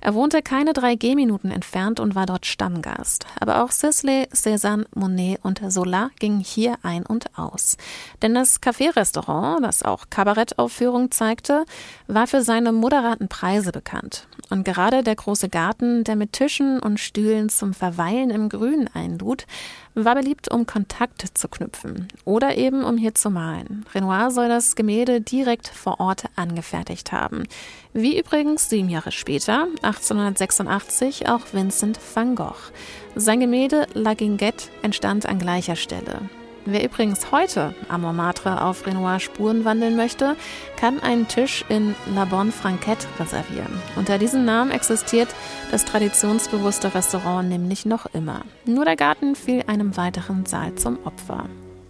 Er 0.00 0.14
wohnte 0.14 0.42
keine 0.42 0.72
drei 0.72 0.94
Gehminuten 0.94 1.50
entfernt 1.50 2.00
und 2.00 2.14
war 2.14 2.26
dort 2.26 2.46
Stammgast. 2.46 3.26
Aber 3.40 3.62
auch 3.62 3.70
Sisley, 3.70 4.28
Cézanne, 4.32 4.86
Monet 4.94 5.40
und 5.42 5.60
Zola 5.72 6.10
gingen 6.18 6.40
hier 6.40 6.76
ein 6.82 7.04
und 7.04 7.38
aus. 7.38 7.76
Denn 8.22 8.34
das 8.34 8.60
Café-Restaurant, 8.60 9.64
das 9.64 9.82
auch 9.82 10.10
Kabarettaufführungen 10.10 11.10
zeigte, 11.10 11.64
war 12.06 12.26
für 12.26 12.42
seine 12.42 12.72
moderaten 12.72 13.28
Preise 13.28 13.72
bekannt. 13.72 14.26
Und 14.50 14.64
gerade 14.64 15.02
der 15.02 15.16
große 15.16 15.48
Garten, 15.48 16.04
der 16.04 16.16
mit 16.16 16.32
Tischen 16.32 16.78
und 16.78 17.00
Stühlen 17.00 17.48
zum 17.48 17.74
Verweilen 17.74 18.30
im 18.30 18.48
Grün 18.48 18.88
einlud, 18.92 19.46
war 19.94 20.14
beliebt, 20.14 20.50
um 20.50 20.66
Kontakte 20.66 21.32
zu 21.32 21.48
knüpfen 21.48 22.08
oder 22.24 22.56
eben 22.56 22.84
um 22.84 22.96
hier 22.98 23.14
zu 23.14 23.30
malen. 23.30 23.86
Renoir 23.94 24.30
soll 24.30 24.48
das 24.48 24.76
Gemälde 24.76 25.20
direkt 25.20 25.68
vor 25.68 26.00
Ort 26.00 26.24
angefertigt 26.36 27.12
haben. 27.12 27.44
Wie 27.92 28.18
übrigens 28.18 28.68
sieben 28.68 28.90
Jahre 28.90 29.10
später, 29.10 29.68
1886, 29.82 31.28
auch 31.28 31.40
Vincent 31.52 31.98
van 32.14 32.34
Gogh. 32.34 32.70
Sein 33.14 33.40
Gemälde 33.40 33.86
La 33.94 34.14
Guinguette 34.14 34.68
entstand 34.82 35.26
an 35.26 35.38
gleicher 35.38 35.76
Stelle. 35.76 36.28
Wer 36.68 36.84
übrigens 36.84 37.30
heute 37.30 37.74
am 37.88 38.02
Montmartre 38.02 38.60
auf 38.60 38.88
Renoir 38.88 39.20
Spuren 39.20 39.64
wandeln 39.64 39.94
möchte, 39.94 40.34
kann 40.76 41.00
einen 41.00 41.28
Tisch 41.28 41.64
in 41.68 41.94
La 42.12 42.24
Bonne 42.24 42.50
Franquette 42.50 43.06
reservieren. 43.20 43.80
Unter 43.94 44.18
diesem 44.18 44.44
Namen 44.44 44.72
existiert 44.72 45.28
das 45.70 45.84
traditionsbewusste 45.84 46.92
Restaurant 46.92 47.48
nämlich 47.48 47.86
noch 47.86 48.06
immer. 48.12 48.40
Nur 48.64 48.84
der 48.84 48.96
Garten 48.96 49.36
fiel 49.36 49.62
einem 49.68 49.96
weiteren 49.96 50.44
Saal 50.44 50.74
zum 50.74 50.98
Opfer. 51.04 51.44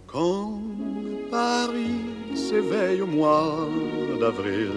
Quand 0.05 0.61
Paris 1.31 2.35
s'éveille 2.35 3.01
au 3.01 3.07
mois 3.07 3.67
d'avril, 4.19 4.69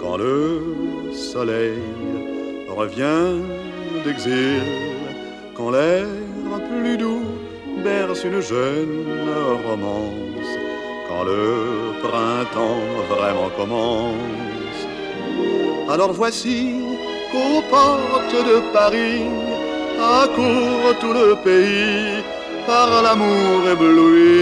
quand 0.00 0.18
le 0.18 1.12
soleil 1.14 1.82
revient 2.68 3.42
d'exil, 4.04 4.62
quand 5.56 5.72
l'air 5.72 6.06
plus 6.68 6.96
doux 6.96 7.49
berce 7.82 8.24
une 8.24 8.40
jeune 8.40 9.06
romance 9.66 10.50
quand 11.08 11.24
le 11.24 11.92
printemps 12.02 12.82
vraiment 13.08 13.50
commence. 13.56 14.80
Alors 15.88 16.12
voici 16.12 16.56
qu'aux 17.30 17.62
portes 17.70 18.40
de 18.50 18.56
Paris 18.72 19.24
accourt 20.22 20.98
tout 21.00 21.12
le 21.12 21.34
pays 21.42 22.22
par 22.66 23.02
l'amour 23.02 23.68
ébloui. 23.74 24.40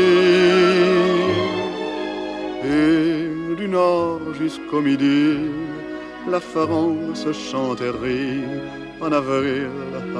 Et 2.64 3.56
du 3.56 3.68
nord 3.68 4.20
jusqu'au 4.38 4.80
midi, 4.80 5.50
la 6.30 6.40
France 6.40 7.26
chante 7.32 7.80
et 7.80 7.90
rit 7.90 8.44
en 9.00 9.12
avril 9.12 9.70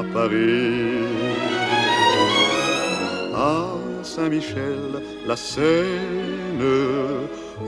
à 0.01 0.03
Paris. 0.15 1.08
Saint-Michel, 4.19 5.01
la 5.29 5.37
Seine 5.37 6.65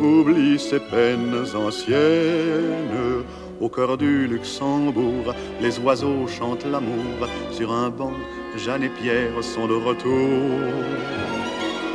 oublie 0.01 0.59
ses 0.59 0.81
peines 0.81 1.45
anciennes. 1.55 3.23
Au 3.61 3.69
cœur 3.69 3.97
du 3.97 4.27
Luxembourg, 4.27 5.33
les 5.61 5.79
oiseaux 5.79 6.27
chantent 6.27 6.67
l'amour. 6.67 7.29
Sur 7.53 7.73
un 7.73 7.89
banc, 7.89 8.15
Jeanne 8.57 8.83
et 8.83 8.89
Pierre 8.89 9.45
sont 9.45 9.69
de 9.69 9.75
retour. 9.75 10.41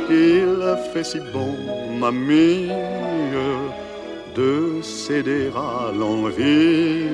Il 0.08 0.56
fait 0.90 1.04
si 1.04 1.18
bon, 1.34 1.54
mamie, 2.00 2.70
de 4.34 4.80
céder 4.80 5.50
à 5.54 5.92
l'envie 5.92 7.10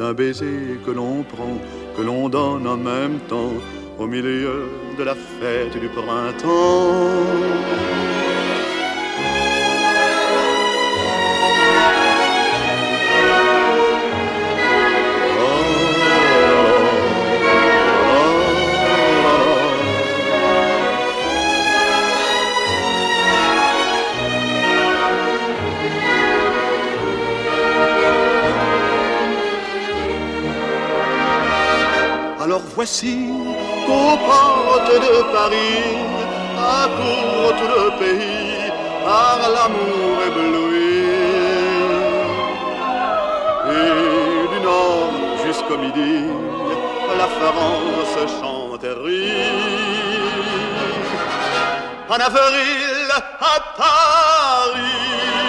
d'un 0.00 0.14
baiser 0.14 0.80
que 0.84 0.90
l'on 0.90 1.22
prend, 1.22 1.58
que 1.96 2.02
l'on 2.02 2.28
donne 2.28 2.66
en 2.66 2.76
même 2.76 3.20
temps 3.28 3.52
au 4.00 4.06
milieu 4.08 4.64
de 5.00 5.04
la 5.04 5.14
fête 5.14 5.80
du 5.80 5.88
printemps. 5.88 6.46
Oh, 15.38 15.42
oh, 15.42 15.56
oh. 32.38 32.44
Alors 32.44 32.62
voici 32.74 33.39
qu'aux 34.10 34.16
portes 34.16 35.00
de 35.06 35.22
Paris, 35.32 35.96
accourt 36.58 37.52
tout 37.58 37.70
le 37.76 37.90
pays 37.98 38.70
par 39.04 39.38
l'amour 39.54 40.16
ébloui. 40.26 41.04
Et 43.70 44.54
du 44.54 44.60
nord 44.60 45.12
jusqu'au 45.44 45.78
midi, 45.78 46.26
la 47.16 47.28
France 47.38 48.16
chante 48.40 48.84
et 48.84 48.96
rit. 49.04 49.50
En 52.08 52.14
avril, 52.14 53.08
à 53.40 53.60
Paris. 53.76 55.39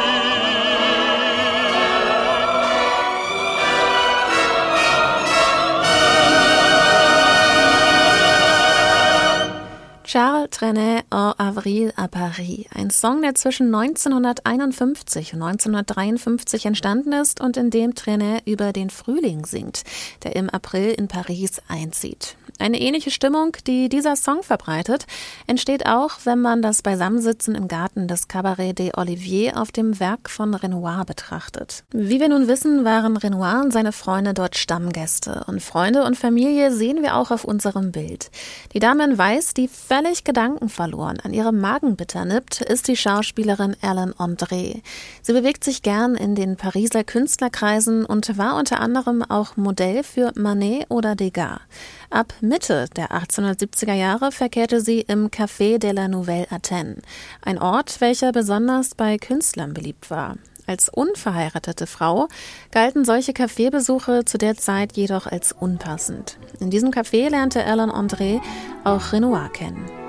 Trenet 10.61 11.05
en 11.09 11.33
Avril 11.39 11.91
à 11.97 12.07
Paris, 12.07 12.67
ein 12.75 12.91
Song, 12.91 13.23
der 13.23 13.33
zwischen 13.33 13.73
1951 13.73 15.33
und 15.33 15.41
1953 15.41 16.67
entstanden 16.67 17.13
ist 17.13 17.41
und 17.41 17.57
in 17.57 17.71
dem 17.71 17.95
Trenet 17.95 18.47
über 18.47 18.71
den 18.71 18.91
Frühling 18.91 19.47
singt, 19.47 19.81
der 20.21 20.35
im 20.35 20.51
April 20.51 20.91
in 20.91 21.07
Paris 21.07 21.63
einzieht. 21.67 22.35
Eine 22.61 22.79
ähnliche 22.79 23.09
Stimmung, 23.09 23.57
die 23.65 23.89
dieser 23.89 24.15
Song 24.15 24.43
verbreitet, 24.43 25.07
entsteht 25.47 25.87
auch, 25.87 26.19
wenn 26.25 26.39
man 26.39 26.61
das 26.61 26.83
Beisammensitzen 26.83 27.55
im 27.55 27.67
Garten 27.67 28.07
des 28.07 28.27
Cabaret 28.27 28.77
des 28.77 28.95
Olivier 28.95 29.59
auf 29.59 29.71
dem 29.71 29.99
Werk 29.99 30.29
von 30.29 30.53
Renoir 30.53 31.03
betrachtet. 31.05 31.83
Wie 31.91 32.19
wir 32.19 32.29
nun 32.29 32.47
wissen, 32.47 32.85
waren 32.85 33.17
Renoir 33.17 33.61
und 33.63 33.73
seine 33.73 33.91
Freunde 33.91 34.35
dort 34.35 34.57
Stammgäste 34.57 35.43
und 35.47 35.63
Freunde 35.63 36.03
und 36.03 36.17
Familie 36.17 36.71
sehen 36.71 37.01
wir 37.01 37.15
auch 37.15 37.31
auf 37.31 37.45
unserem 37.45 37.91
Bild. 37.91 38.29
Die 38.73 38.79
Dame 38.79 39.05
in 39.05 39.17
Weiß, 39.17 39.55
die 39.55 39.67
völlig 39.67 40.23
gedankenverloren 40.23 41.19
an 41.19 41.33
ihrem 41.33 41.59
Magenbitter 41.59 42.25
nippt, 42.25 42.61
ist 42.61 42.87
die 42.87 42.95
Schauspielerin 42.95 43.75
Ellen 43.81 44.13
André. 44.13 44.83
Sie 45.23 45.33
bewegt 45.33 45.63
sich 45.63 45.81
gern 45.81 46.13
in 46.13 46.35
den 46.35 46.57
Pariser 46.57 47.03
Künstlerkreisen 47.03 48.05
und 48.05 48.37
war 48.37 48.55
unter 48.55 48.79
anderem 48.81 49.23
auch 49.23 49.57
Modell 49.57 50.03
für 50.03 50.31
Manet 50.35 50.85
oder 50.89 51.15
Degas. 51.15 51.59
Ab 52.11 52.33
Mitte 52.41 52.87
der 52.97 53.11
1870er 53.11 53.93
Jahre 53.93 54.33
verkehrte 54.33 54.81
sie 54.81 54.99
im 54.99 55.29
Café 55.29 55.77
de 55.77 55.93
la 55.93 56.09
Nouvelle 56.09 56.47
Athènes, 56.51 57.01
ein 57.41 57.57
Ort, 57.57 58.01
welcher 58.01 58.33
besonders 58.33 58.95
bei 58.95 59.17
Künstlern 59.17 59.73
beliebt 59.73 60.11
war. 60.11 60.35
Als 60.67 60.89
unverheiratete 60.89 61.87
Frau 61.87 62.27
galten 62.71 63.05
solche 63.05 63.31
Kaffeebesuche 63.31 64.25
zu 64.25 64.37
der 64.37 64.57
Zeit 64.57 64.97
jedoch 64.97 65.25
als 65.25 65.53
unpassend. 65.53 66.37
In 66.59 66.69
diesem 66.69 66.91
Café 66.91 67.29
lernte 67.29 67.63
Ellen 67.63 67.89
André 67.89 68.41
auch 68.83 69.13
Renoir 69.13 69.47
kennen. 69.47 70.00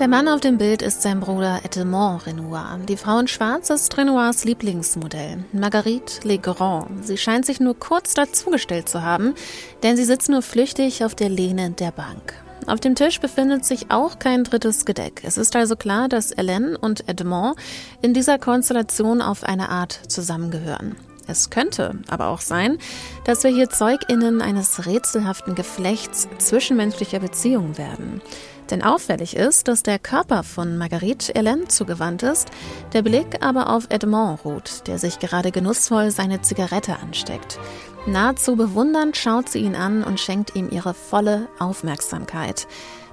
Der 0.00 0.08
Mann 0.08 0.28
auf 0.28 0.40
dem 0.40 0.56
Bild 0.56 0.80
ist 0.80 1.02
sein 1.02 1.20
Bruder 1.20 1.60
Edmond 1.62 2.24
Renoir. 2.24 2.80
Die 2.88 2.96
Frau 2.96 3.18
in 3.18 3.28
Schwarz 3.28 3.68
ist 3.68 3.98
Renoirs 3.98 4.44
Lieblingsmodell, 4.44 5.44
Marguerite 5.52 6.26
Legrand. 6.26 7.06
Sie 7.06 7.18
scheint 7.18 7.44
sich 7.44 7.60
nur 7.60 7.78
kurz 7.78 8.14
dazugestellt 8.14 8.88
zu 8.88 9.02
haben, 9.02 9.34
denn 9.82 9.98
sie 9.98 10.04
sitzt 10.04 10.30
nur 10.30 10.40
flüchtig 10.40 11.04
auf 11.04 11.14
der 11.14 11.28
Lehne 11.28 11.72
der 11.72 11.90
Bank. 11.90 12.32
Auf 12.66 12.80
dem 12.80 12.94
Tisch 12.94 13.20
befindet 13.20 13.66
sich 13.66 13.90
auch 13.90 14.18
kein 14.18 14.42
drittes 14.42 14.86
Gedeck. 14.86 15.20
Es 15.22 15.36
ist 15.36 15.54
also 15.54 15.76
klar, 15.76 16.08
dass 16.08 16.34
Hélène 16.34 16.76
und 16.76 17.06
Edmond 17.06 17.56
in 18.00 18.14
dieser 18.14 18.38
Konstellation 18.38 19.20
auf 19.20 19.44
eine 19.44 19.68
Art 19.68 20.00
zusammengehören. 20.08 20.96
Es 21.26 21.50
könnte 21.50 21.98
aber 22.08 22.28
auch 22.28 22.40
sein, 22.40 22.78
dass 23.24 23.44
wir 23.44 23.50
hier 23.50 23.68
ZeugInnen 23.68 24.40
eines 24.40 24.86
rätselhaften 24.86 25.54
Geflechts 25.54 26.26
zwischenmenschlicher 26.38 27.20
Beziehungen 27.20 27.76
werden. 27.76 28.22
Denn 28.70 28.82
auffällig 28.82 29.36
ist, 29.36 29.68
dass 29.68 29.82
der 29.82 29.98
Körper 29.98 30.42
von 30.42 30.78
Marguerite 30.78 31.32
Hélène 31.32 31.68
zugewandt 31.68 32.22
ist, 32.22 32.48
der 32.92 33.02
Blick 33.02 33.44
aber 33.44 33.70
auf 33.70 33.86
Edmond 33.88 34.44
ruht, 34.44 34.86
der 34.86 34.98
sich 34.98 35.18
gerade 35.18 35.50
genussvoll 35.50 36.10
seine 36.10 36.40
Zigarette 36.42 36.98
ansteckt. 37.00 37.58
Nahezu 38.06 38.56
bewundernd 38.56 39.16
schaut 39.16 39.48
sie 39.48 39.60
ihn 39.60 39.74
an 39.74 40.04
und 40.04 40.20
schenkt 40.20 40.54
ihm 40.54 40.70
ihre 40.70 40.94
volle 40.94 41.48
Aufmerksamkeit. 41.58 42.66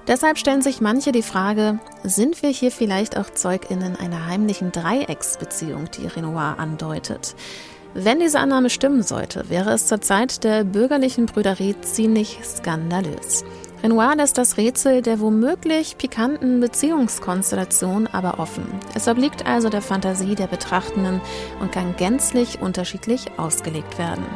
Deshalb 0.06 0.38
stellen 0.38 0.62
sich 0.62 0.80
manche 0.80 1.12
die 1.12 1.22
Frage, 1.22 1.80
sind 2.02 2.42
wir 2.42 2.48
hier 2.48 2.70
vielleicht 2.70 3.18
auch 3.18 3.28
Zeuginnen 3.28 3.94
einer 3.94 4.26
heimlichen 4.26 4.72
Dreiecksbeziehung, 4.72 5.90
die 5.90 6.06
Renoir 6.06 6.56
andeutet? 6.58 7.34
Wenn 7.92 8.20
diese 8.20 8.38
Annahme 8.38 8.70
stimmen 8.70 9.02
sollte, 9.02 9.50
wäre 9.50 9.70
es 9.72 9.86
zur 9.86 10.00
Zeit 10.00 10.44
der 10.44 10.64
bürgerlichen 10.64 11.26
Brüderie 11.26 11.74
ziemlich 11.82 12.38
skandalös. 12.42 13.44
Renoir 13.82 14.16
lässt 14.16 14.38
das 14.38 14.56
Rätsel 14.56 15.02
der 15.02 15.20
womöglich 15.20 15.98
pikanten 15.98 16.60
Beziehungskonstellation 16.60 18.08
aber 18.08 18.40
offen. 18.40 18.66
Es 18.94 19.06
obliegt 19.06 19.46
also 19.46 19.68
der 19.68 19.82
Fantasie 19.82 20.34
der 20.34 20.48
Betrachtenden 20.48 21.20
und 21.60 21.70
kann 21.70 21.94
gänzlich 21.96 22.60
unterschiedlich 22.60 23.26
ausgelegt 23.38 23.98
werden. 23.98 24.26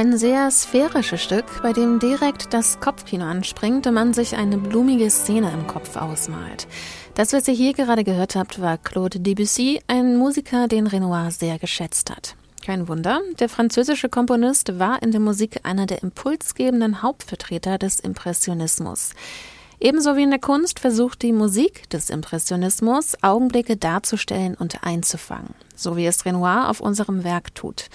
Ein 0.00 0.16
sehr 0.16 0.50
sphärisches 0.50 1.22
Stück, 1.22 1.44
bei 1.62 1.74
dem 1.74 1.98
direkt 1.98 2.54
das 2.54 2.80
Kopfkino 2.80 3.26
anspringt 3.26 3.86
und 3.86 3.92
man 3.92 4.14
sich 4.14 4.34
eine 4.34 4.56
blumige 4.56 5.10
Szene 5.10 5.52
im 5.52 5.66
Kopf 5.66 5.94
ausmalt. 5.94 6.66
Das, 7.12 7.34
was 7.34 7.46
ihr 7.48 7.52
hier 7.52 7.74
gerade 7.74 8.02
gehört 8.02 8.34
habt, 8.34 8.62
war 8.62 8.78
Claude 8.78 9.20
Debussy, 9.20 9.82
ein 9.88 10.16
Musiker, 10.16 10.68
den 10.68 10.86
Renoir 10.86 11.30
sehr 11.30 11.58
geschätzt 11.58 12.08
hat. 12.08 12.34
Kein 12.64 12.88
Wunder, 12.88 13.20
der 13.40 13.50
französische 13.50 14.08
Komponist 14.08 14.78
war 14.78 15.02
in 15.02 15.10
der 15.10 15.20
Musik 15.20 15.60
einer 15.64 15.84
der 15.84 16.02
impulsgebenden 16.02 17.02
Hauptvertreter 17.02 17.76
des 17.76 18.00
Impressionismus. 18.00 19.10
Ebenso 19.82 20.14
wie 20.14 20.24
in 20.24 20.30
der 20.30 20.38
Kunst 20.38 20.78
versucht 20.78 21.22
die 21.22 21.32
Musik 21.32 21.88
des 21.88 22.10
Impressionismus 22.10 23.16
Augenblicke 23.22 23.78
darzustellen 23.78 24.54
und 24.54 24.84
einzufangen, 24.84 25.54
so 25.74 25.96
wie 25.96 26.04
es 26.04 26.26
Renoir 26.26 26.68
auf 26.68 26.80
unserem 26.80 27.24
Werk 27.24 27.54
tut. 27.54 27.86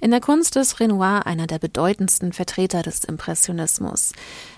In 0.00 0.10
der 0.10 0.20
Kunst 0.20 0.56
ist 0.56 0.80
Renoir 0.80 1.26
einer 1.26 1.46
der 1.46 1.60
bedeutendsten 1.60 2.32
Vertreter 2.32 2.82
des 2.82 3.04
Impressionismus. 3.04 4.14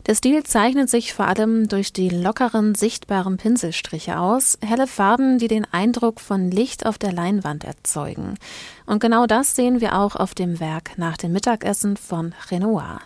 Der 0.07 0.15
Stil 0.15 0.43
zeichnet 0.45 0.89
sich 0.89 1.13
vor 1.13 1.27
allem 1.27 1.69
durch 1.69 1.93
die 1.93 2.09
lockeren, 2.09 2.75
sichtbaren 2.75 3.37
Pinselstriche 3.37 4.19
aus, 4.19 4.57
helle 4.65 4.87
Farben, 4.87 5.37
die 5.37 5.49
den 5.49 5.67
Eindruck 5.71 6.19
von 6.19 6.51
Licht 6.51 6.87
auf 6.87 6.97
der 6.97 7.13
Leinwand 7.13 7.65
erzeugen. 7.65 8.39
Und 8.87 9.01
genau 9.01 9.27
das 9.27 9.55
sehen 9.55 9.83
wir 9.83 9.99
auch 9.99 10.17
auf 10.17 10.35
dem 10.35 10.61
Werk 10.61 10.97
nach 10.97 11.19
dem 11.19 11.33
Mittagessen 11.33 11.99
von 11.99 12.35
Renoir. 12.51 13.01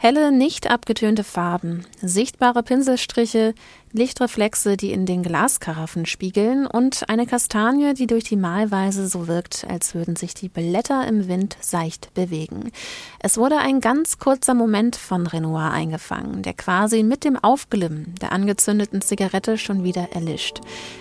Helle, 0.00 0.30
nicht 0.30 0.70
abgetönte 0.70 1.24
Farben, 1.24 1.84
sichtbare 2.00 2.62
Pinselstriche, 2.62 3.52
Lichtreflexe, 3.92 4.76
die 4.76 4.92
in 4.92 5.06
den 5.06 5.24
Glaskaraffen 5.24 6.06
spiegeln 6.06 6.68
und 6.68 7.08
eine 7.08 7.26
Kastanie, 7.26 7.94
die 7.94 8.06
durch 8.06 8.22
die 8.22 8.36
Malweise 8.36 9.08
so 9.08 9.26
wirkt, 9.26 9.66
als 9.68 9.96
würden 9.96 10.14
sich 10.14 10.34
die 10.34 10.48
Blätter 10.48 11.04
im 11.08 11.26
Wind 11.26 11.56
seicht 11.60 12.14
bewegen. 12.14 12.70
Es 13.18 13.38
wurde 13.38 13.58
ein 13.58 13.80
ganz 13.80 14.20
kurzer 14.20 14.54
Moment 14.54 14.94
von 14.94 15.26
Renoir 15.26 15.72
eingefangen, 15.72 16.42
der 16.42 16.54
quasi 16.54 17.02
mit 17.02 17.24
dem 17.24 17.36
Aufglimmen 17.36 18.14
der 18.20 18.30
angezündeten 18.30 19.00
Zigarette 19.00 19.58
schon 19.58 19.82
wieder 19.82 20.10
erlischt. 20.12 20.60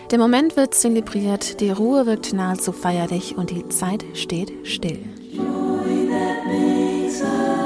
Der 0.10 0.18
Moment 0.18 0.58
wird 0.58 0.74
zelebriert, 0.74 1.60
die 1.62 1.70
Ruhe 1.70 2.08
wirkt 2.08 2.34
nahezu 2.34 2.72
feierlich 2.72 3.38
und 3.38 3.52
die 3.52 3.70
Zeit 3.70 4.04
steht 4.16 4.52
still. 4.64 5.06
Joy 5.34 6.10
that 6.10 6.48
makes 6.48 7.22
us 7.22 7.57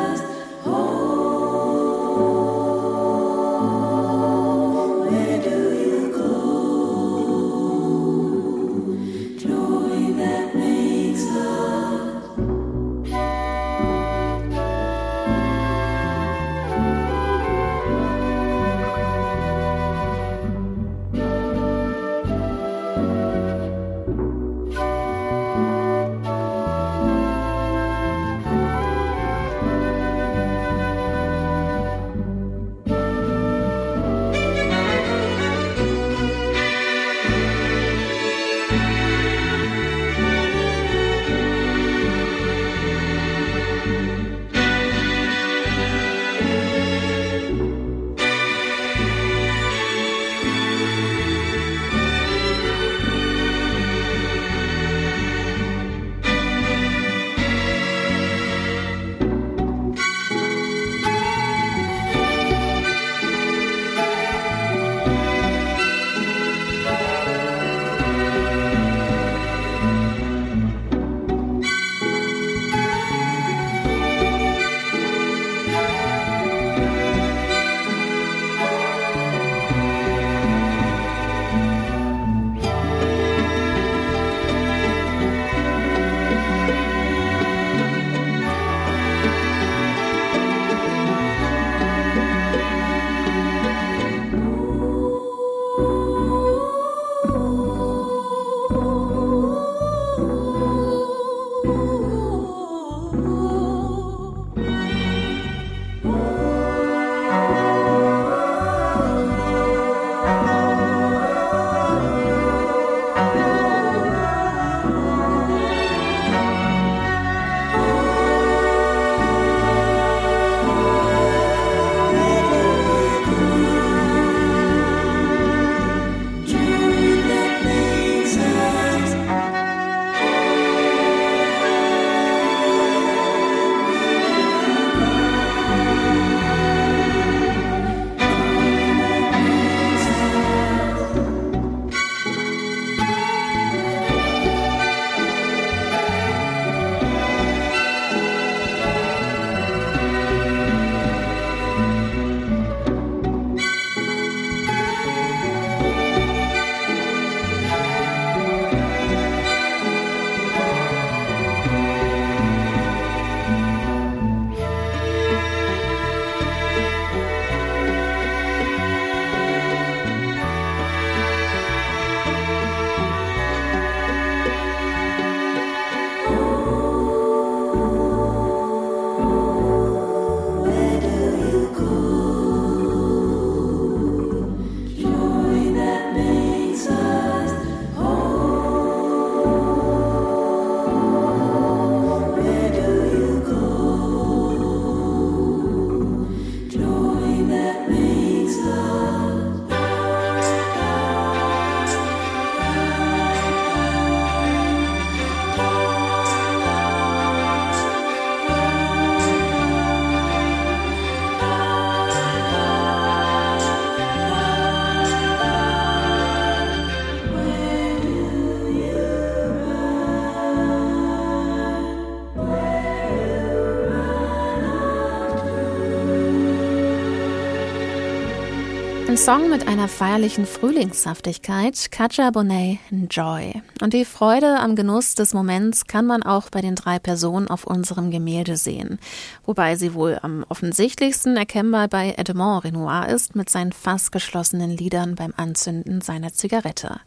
Song 229.23 229.51
mit 229.51 229.67
einer 229.67 229.88
feierlichen 229.88 230.47
Frühlingshaftigkeit, 230.47 231.91
Katja 231.91 232.31
Bonet, 232.31 232.79
Joy. 233.07 233.62
Und 233.79 233.93
die 233.93 234.03
Freude 234.03 234.60
am 234.60 234.75
Genuss 234.75 235.13
des 235.13 235.36
Moments 235.36 235.86
kann 235.86 236.07
man 236.07 236.23
auch 236.23 236.49
bei 236.49 236.62
den 236.62 236.73
drei 236.73 236.97
Personen 236.97 237.47
auf 237.47 237.65
unserem 237.65 238.10
Gemälde 238.10 238.57
sehen. 238.57 238.97
Wobei 239.45 239.75
sie 239.75 239.93
wohl 239.93 240.17
am 240.23 240.43
offensichtlichsten 240.49 241.38
erkennbar 241.38 241.88
bei 241.88 242.15
Edmond 242.17 242.63
Renoir 242.63 243.10
ist 243.10 243.36
mit 243.36 243.51
seinen 243.51 243.73
fast 243.73 244.12
geschlossenen 244.12 244.71
Lidern 244.71 245.13
beim 245.13 245.36
Anzünden 245.38 246.01
seiner 246.01 246.34
Zigarette. 246.34 246.99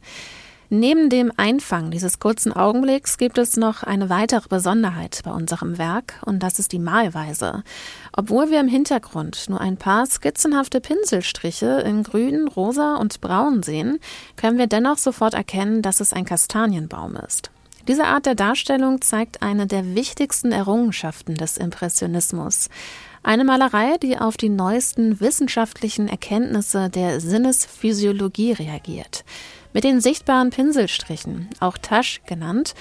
Neben 0.77 1.09
dem 1.09 1.31
Einfangen 1.37 1.93
dieses 1.93 2.19
kurzen 2.19 2.53
Augenblicks 2.53 3.17
gibt 3.17 3.39
es 3.39 3.57
noch 3.57 3.85
eine 3.85 4.11
weitere 4.11 4.49
Besonderheit 4.49 5.21
bei 5.23 5.31
unserem 5.31 5.79
Werk 5.79 6.15
und 6.25 6.43
das 6.43 6.59
ist 6.59 6.73
die 6.73 6.81
Malweise. 6.81 7.63
Obwohl 8.13 8.51
wir 8.51 8.59
im 8.59 8.67
Hintergrund 8.67 9.49
nur 9.49 9.61
ein 9.61 9.77
paar 9.77 10.05
skizzenhafte 10.05 10.81
Pinselstriche 10.81 11.85
in 11.87 12.03
grün, 12.03 12.49
rosa 12.49 12.97
und 12.97 13.21
braun 13.21 13.63
sehen, 13.63 14.01
können 14.35 14.59
wir 14.59 14.67
dennoch 14.67 14.99
sofort 14.99 15.35
erkennen, 15.35 15.81
dass 15.81 16.01
es 16.01 16.13
ein 16.13 16.25
Kastanienbaum 16.25 17.15
ist. 17.25 17.53
Diese 17.87 18.07
Art 18.07 18.27
der 18.27 18.35
Darstellung 18.35 19.01
zeigt 19.01 19.43
eine 19.43 19.69
der 19.69 19.95
wichtigsten 19.95 20.51
Errungenschaften 20.51 21.37
des 21.37 21.57
Impressionismus. 21.57 22.69
Eine 23.23 23.45
Malerei, 23.45 23.97
die 24.03 24.19
auf 24.19 24.37
die 24.37 24.49
neuesten 24.49 25.21
wissenschaftlichen 25.21 26.09
Erkenntnisse 26.09 26.91
der 26.91 27.21
Sinnesphysiologie 27.21 28.53
reagiert. 28.53 29.25
Mit 29.75 29.83
den 29.83 30.01
sichtbaren 30.01 30.51
Pinselstrichen, 30.51 31.49
auch 31.59 31.77
Tasch 31.77 32.21
genannt, 32.27 32.75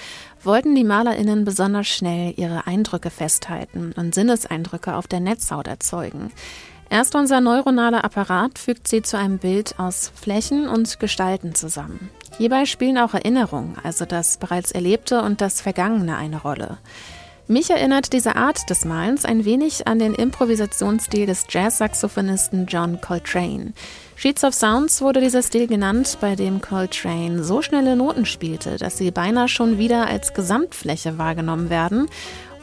wollten 0.44 0.76
die 0.76 0.84
Malerinnen 0.84 1.44
besonders 1.44 1.88
schnell 1.88 2.34
ihre 2.36 2.68
Eindrücke 2.68 3.10
festhalten 3.10 3.92
und 3.96 4.14
Sinneseindrücke 4.14 4.94
auf 4.94 5.08
der 5.08 5.18
Netzhaut 5.18 5.66
erzeugen. 5.66 6.30
Erst 6.90 7.16
unser 7.16 7.40
neuronaler 7.40 8.04
Apparat 8.04 8.60
fügt 8.60 8.86
sie 8.86 9.02
zu 9.02 9.18
einem 9.18 9.38
Bild 9.38 9.76
aus 9.80 10.12
Flächen 10.14 10.68
und 10.68 11.00
Gestalten 11.00 11.56
zusammen. 11.56 12.10
Hierbei 12.38 12.64
spielen 12.64 12.98
auch 12.98 13.14
Erinnerungen, 13.14 13.76
also 13.82 14.04
das 14.04 14.36
bereits 14.36 14.70
Erlebte 14.70 15.20
und 15.20 15.40
das 15.40 15.60
Vergangene 15.60 16.16
eine 16.16 16.42
Rolle. 16.42 16.78
Mich 17.46 17.68
erinnert 17.68 18.14
diese 18.14 18.36
Art 18.36 18.70
des 18.70 18.86
Malens 18.86 19.26
ein 19.26 19.44
wenig 19.44 19.86
an 19.86 19.98
den 19.98 20.14
Improvisationsstil 20.14 21.26
des 21.26 21.44
Jazz-Saxophonisten 21.50 22.64
John 22.64 23.02
Coltrane. 23.02 23.74
Sheets 24.16 24.44
of 24.44 24.54
Sounds 24.54 25.02
wurde 25.02 25.20
dieser 25.20 25.42
Stil 25.42 25.66
genannt, 25.66 26.16
bei 26.22 26.36
dem 26.36 26.62
Coltrane 26.62 27.44
so 27.44 27.60
schnelle 27.60 27.96
Noten 27.96 28.24
spielte, 28.24 28.78
dass 28.78 28.96
sie 28.96 29.10
beinahe 29.10 29.48
schon 29.48 29.76
wieder 29.76 30.06
als 30.06 30.32
Gesamtfläche 30.32 31.18
wahrgenommen 31.18 31.68
werden 31.68 32.08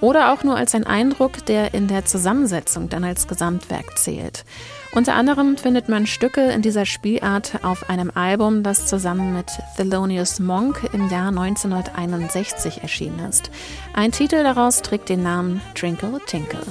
oder 0.01 0.33
auch 0.33 0.43
nur 0.43 0.55
als 0.55 0.73
ein 0.73 0.87
Eindruck, 0.87 1.45
der 1.45 1.75
in 1.75 1.87
der 1.87 2.05
Zusammensetzung 2.05 2.89
dann 2.89 3.03
als 3.03 3.27
Gesamtwerk 3.27 3.99
zählt. 3.99 4.45
Unter 4.93 5.15
anderem 5.15 5.55
findet 5.57 5.87
man 5.87 6.05
Stücke 6.05 6.51
in 6.51 6.61
dieser 6.61 6.85
Spielart 6.85 7.63
auf 7.63 7.89
einem 7.89 8.11
Album, 8.13 8.61
das 8.61 8.87
zusammen 8.87 9.33
mit 9.33 9.47
Thelonious 9.77 10.39
Monk 10.39 10.89
im 10.91 11.09
Jahr 11.09 11.29
1961 11.29 12.81
erschienen 12.81 13.19
ist. 13.29 13.51
Ein 13.93 14.11
Titel 14.11 14.43
daraus 14.43 14.81
trägt 14.81 15.07
den 15.07 15.23
Namen 15.23 15.61
Trinkle 15.75 16.19
Tinkle. 16.25 16.61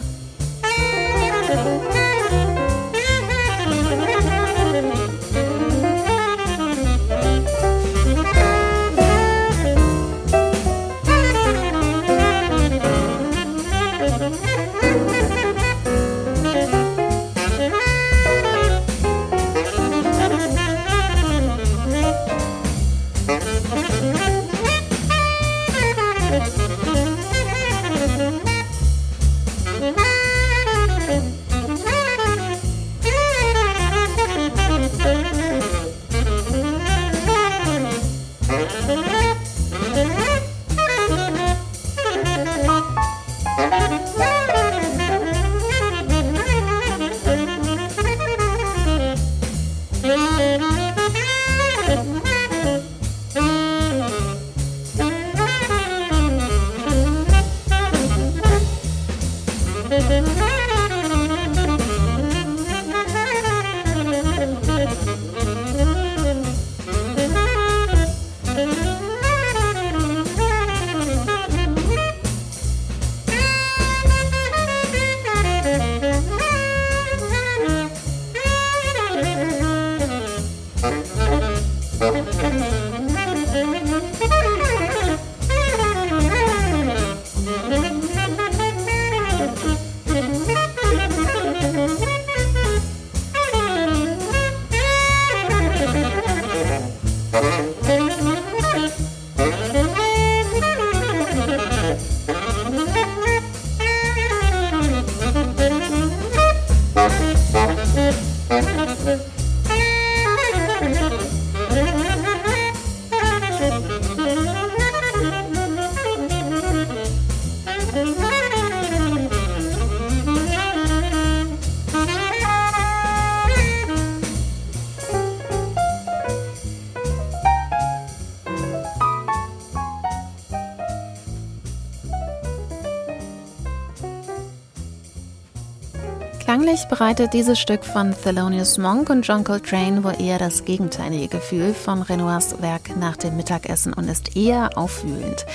Klanglich 136.71 136.89
bereitet 136.89 137.33
dieses 137.33 137.59
Stück 137.59 137.85
von 137.85 138.15
Thelonious 138.15 138.79
Monk 138.79 139.11
und 139.11 139.27
John 139.27 139.43
Coltrane 139.43 140.05
wohl 140.05 140.15
eher 140.21 140.39
das 140.39 140.65
gegenteilige 140.65 141.27
Gefühl 141.27 141.75
von 141.75 142.01
Renoirs 142.01 142.63
Werk 142.63 142.97
nach 142.97 143.17
dem 143.17 143.37
Mittagessen 143.37 143.93
und 143.93 144.09
ist 144.09 144.37
eher 144.37 144.79
aufwühlend. 144.79 145.47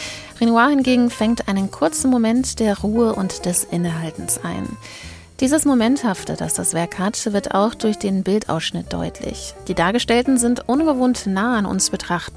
Renoir 0.42 0.68
hingegen 0.68 1.10
fängt 1.10 1.48
einen 1.48 1.72
kurzen 1.72 2.12
Moment 2.12 2.60
der 2.60 2.80
Ruhe 2.80 3.16
und 3.16 3.46
des 3.46 3.64
Innehaltens 3.64 4.42
ein. 4.44 4.68
Dieses 5.40 5.64
Momenthafte, 5.64 6.36
das 6.36 6.54
das 6.54 6.74
Werk 6.74 7.00
hat, 7.00 7.32
wird 7.32 7.56
auch 7.56 7.76
durch 7.76 7.98
den 7.98 8.24
Bildausschnitt 8.24 8.92
deutlich. 8.92 9.54
Die 9.70 9.74
Dargestellten 9.74 10.38
sind 10.38 10.68
ungewohnt 10.68 11.28
nah 11.28 11.58
an 11.58 11.66
uns 11.66 11.92
Betrachtenden, 11.92 12.35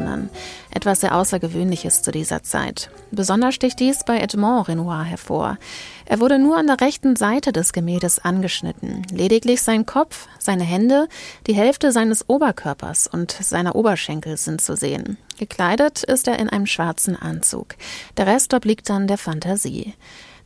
etwas 0.79 1.01
sehr 1.01 1.17
Außergewöhnliches 1.17 2.03
zu 2.03 2.13
dieser 2.13 2.45
Zeit. 2.45 2.89
Besonders 3.11 3.57
sticht 3.57 3.81
dies 3.81 4.05
bei 4.05 4.21
Edmond 4.21 4.69
Renoir 4.69 5.03
hervor. 5.03 5.59
Er 6.05 6.21
wurde 6.21 6.39
nur 6.39 6.57
an 6.57 6.69
der 6.69 6.81
rechten 6.81 7.17
Seite 7.17 7.51
des 7.51 7.73
Gemäldes 7.73 8.21
angeschnitten. 8.21 9.03
Lediglich 9.11 9.61
sein 9.61 9.87
Kopf, 9.87 10.29
seine 10.39 10.63
Hände, 10.63 11.09
die 11.49 11.55
Hälfte 11.55 11.91
seines 11.91 12.29
Oberkörpers 12.29 13.09
und 13.09 13.33
seiner 13.33 13.75
Oberschenkel 13.75 14.37
sind 14.37 14.61
zu 14.61 14.77
sehen. 14.77 15.19
Gekleidet 15.37 16.05
ist 16.05 16.29
er 16.29 16.39
in 16.39 16.49
einem 16.49 16.67
schwarzen 16.67 17.17
Anzug. 17.17 17.75
Der 18.17 18.29
Rest 18.29 18.55
obliegt 18.55 18.89
dann 18.89 19.09
der 19.09 19.19
Fantasie. 19.19 19.95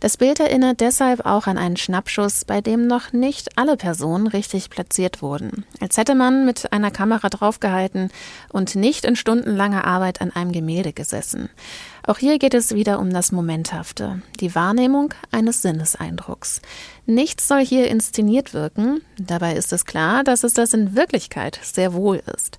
Das 0.03 0.17
Bild 0.17 0.41
erinnert 0.41 0.81
deshalb 0.81 1.27
auch 1.27 1.47
an 1.47 1.57
einen 1.57 1.77
Schnappschuss, 1.77 2.45
bei 2.45 2.61
dem 2.61 2.88
noch 2.88 3.12
nicht 3.12 3.57
alle 3.57 3.77
Personen 3.77 4.27
richtig 4.27 4.69
platziert 4.69 5.23
wurden. 5.23 5.65
Als 5.79 5.97
hätte 5.97 6.17
man 6.17 6.45
mit 6.45 6.73
einer 6.73 6.91
Kamera 6.91 7.29
draufgehalten 7.29 8.11
und 8.49 8.75
nicht 8.75 9.05
in 9.05 9.15
stundenlanger 9.15 9.85
Arbeit 9.85 10.21
an 10.21 10.33
einem 10.33 10.51
Gemälde 10.51 10.93
gesessen. 10.93 11.51
Auch 12.05 12.19
hier 12.19 12.41
geht 12.41 12.53
es 12.53 12.75
wieder 12.75 12.99
um 12.99 13.12
das 13.12 13.31
Momenthafte, 13.31 14.21
die 14.41 14.57
Wahrnehmung 14.57 15.15
eines 15.31 15.62
Sinneseindrucks. 15.62 16.62
Nichts 17.07 17.47
soll 17.47 17.65
hier 17.65 17.87
inszeniert 17.87 18.55
wirken, 18.55 19.03
dabei 19.21 19.55
ist 19.55 19.73
es 19.73 19.85
klar, 19.85 20.25
dass 20.25 20.43
es 20.43 20.53
das 20.53 20.75
in 20.75 20.97
Wirklichkeit 20.97 21.61
sehr 21.62 21.95
wohl 21.95 22.21
ist. 22.37 22.59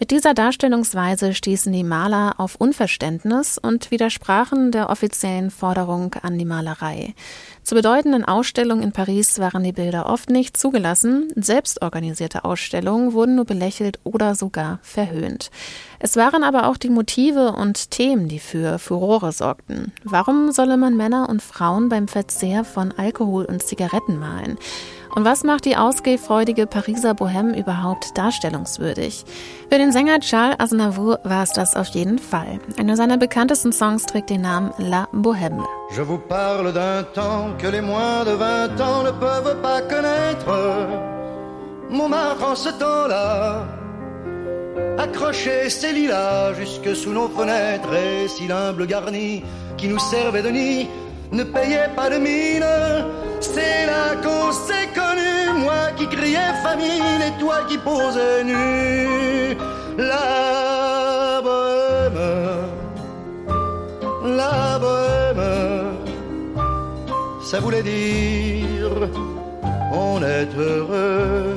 Mit 0.00 0.12
dieser 0.12 0.32
Darstellungsweise 0.32 1.34
stießen 1.34 1.70
die 1.74 1.84
Maler 1.84 2.36
auf 2.38 2.56
Unverständnis 2.56 3.58
und 3.58 3.90
widersprachen 3.90 4.72
der 4.72 4.88
offiziellen 4.88 5.50
Forderung 5.50 6.14
an 6.22 6.38
die 6.38 6.46
Malerei. 6.46 7.14
Zu 7.64 7.74
bedeutenden 7.74 8.24
Ausstellungen 8.24 8.82
in 8.82 8.92
Paris 8.92 9.38
waren 9.40 9.62
die 9.62 9.72
Bilder 9.72 10.06
oft 10.06 10.30
nicht 10.30 10.56
zugelassen, 10.56 11.30
selbstorganisierte 11.36 12.46
Ausstellungen 12.46 13.12
wurden 13.12 13.34
nur 13.34 13.44
belächelt 13.44 14.00
oder 14.02 14.34
sogar 14.34 14.78
verhöhnt. 14.80 15.50
Es 15.98 16.16
waren 16.16 16.44
aber 16.44 16.68
auch 16.68 16.78
die 16.78 16.88
Motive 16.88 17.52
und 17.52 17.90
Themen, 17.90 18.26
die 18.26 18.38
für 18.38 18.78
Furore 18.78 19.32
sorgten. 19.32 19.92
Warum 20.02 20.50
solle 20.50 20.78
man 20.78 20.96
Männer 20.96 21.28
und 21.28 21.42
Frauen 21.42 21.90
beim 21.90 22.08
Verzehr 22.08 22.64
von 22.64 22.92
Alkohol 22.92 23.44
und 23.44 23.62
Zigaretten 23.62 24.18
malen? 24.18 24.56
Und 25.14 25.24
was 25.24 25.42
macht 25.42 25.64
die 25.64 25.76
ausgehfreudige 25.76 26.66
Pariser 26.66 27.14
Bohème 27.14 27.54
überhaupt 27.58 28.16
darstellungswürdig? 28.16 29.24
Für 29.68 29.78
den 29.78 29.90
Sänger 29.90 30.20
Charles 30.20 30.60
Aznavour 30.60 31.18
war 31.24 31.42
es 31.42 31.52
das 31.52 31.74
auf 31.74 31.88
jeden 31.88 32.18
Fall. 32.18 32.60
Einer 32.78 32.96
seiner 32.96 33.16
bekanntesten 33.16 33.72
Songs 33.72 34.06
trägt 34.06 34.30
den 34.30 34.42
Namen 34.42 34.72
La 34.78 35.08
Bohème. 35.12 35.64
Je 35.90 36.02
vous 36.02 36.18
parle 36.18 36.72
d'un 36.72 37.02
temps 37.12 37.56
que 37.58 37.66
les 37.66 37.82
moins 37.82 38.24
de 38.24 38.32
20 38.32 38.80
ans 38.80 39.02
ne 39.02 39.10
peuvent 39.10 39.60
pas 39.60 39.80
connaître. 39.82 40.88
Montmartre 41.90 42.44
en 42.44 42.54
ce 42.54 42.68
temps-là 42.68 43.66
accrochait 44.98 45.68
ses 45.70 45.92
lilas 45.92 46.54
jusque 46.54 46.94
sous 46.94 47.12
nos 47.12 47.28
fenêtres 47.28 47.92
et 47.92 48.28
si 48.28 48.46
l'humble 48.46 48.86
garni 48.86 49.42
qui 49.76 49.88
nous 49.88 49.98
servait 49.98 50.42
de 50.42 50.50
nid 50.50 50.88
ne 51.32 51.44
payait 51.44 51.90
pas 51.94 52.10
de 52.10 52.18
mine. 52.18 52.64
C'est 53.40 53.86
là 53.86 54.16
qu'on 54.22 54.52
s'est 54.52 54.88
connu, 54.94 55.64
moi 55.64 55.92
qui 55.96 56.06
criais 56.06 56.54
famine 56.62 57.20
et 57.26 57.38
toi 57.40 57.58
qui 57.68 57.78
posais 57.78 58.44
nu. 58.44 59.56
La 59.98 61.40
bohème, 61.42 62.20
la 64.36 64.78
bohème, 64.78 65.46
ça 67.42 67.60
voulait 67.60 67.82
dire 67.82 68.90
on 69.92 70.22
est 70.22 70.48
heureux. 70.56 71.56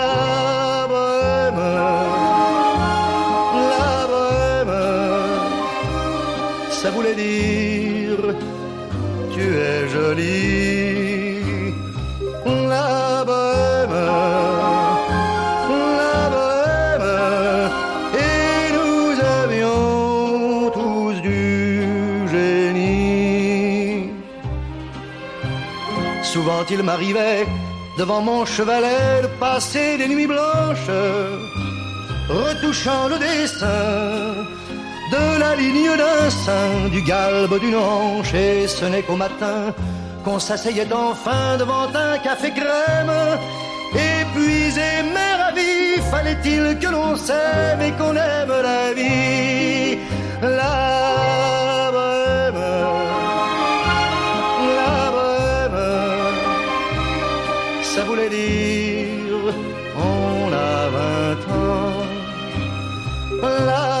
La 12.69 13.23
bohème, 13.25 13.97
la 16.01 16.29
bohème, 16.35 17.09
et 18.27 18.71
nous 18.77 19.09
avions 19.43 20.71
tous 20.71 21.15
du 21.21 22.27
génie. 22.29 24.09
Souvent 26.23 26.63
il 26.69 26.83
m'arrivait 26.83 27.45
devant 27.97 28.21
mon 28.21 28.45
chevalet 28.45 29.21
de 29.23 29.27
passer 29.39 29.97
des 29.97 30.07
nuits 30.07 30.27
blanches, 30.27 30.95
retouchant 32.29 33.07
le 33.09 33.17
dessin 33.17 34.35
de 35.11 35.39
la 35.39 35.55
ligne 35.55 35.95
d'un 35.97 36.29
sein, 36.29 36.89
du 36.89 37.01
galbe 37.01 37.59
d'une 37.59 37.75
hanche, 37.75 38.33
et 38.33 38.67
ce 38.67 38.85
n'est 38.85 39.03
qu'au 39.03 39.17
matin 39.17 39.73
qu'on 40.23 40.39
s'asseyait 40.39 40.91
enfin 40.93 41.57
devant 41.57 41.87
un 41.93 42.17
café 42.19 42.51
crème. 42.51 43.39
Épuisé 43.93 45.03
mais 45.13 45.33
ravi, 45.35 46.01
fallait-il 46.09 46.79
que 46.79 46.87
l'on 46.87 47.15
s'aime 47.17 47.81
et 47.81 47.91
qu'on 47.91 48.15
aime 48.15 48.53
la 48.69 48.93
vie, 48.93 49.97
la 50.41 51.91
bohème, 51.91 52.63
la 54.79 55.11
bohème, 55.15 55.81
ça 57.83 58.01
voulait 58.05 58.29
dire 58.29 59.53
on 59.97 60.53
a 60.53 60.89
vingt 60.95 61.43
ans, 61.53 62.05
la 63.41 64.00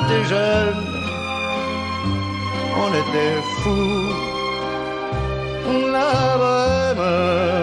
Était 0.00 0.24
jeunes, 0.24 0.86
on 2.82 2.88
était 3.02 3.36
fous. 3.60 4.12
La 5.92 6.12
bohème, 6.40 7.59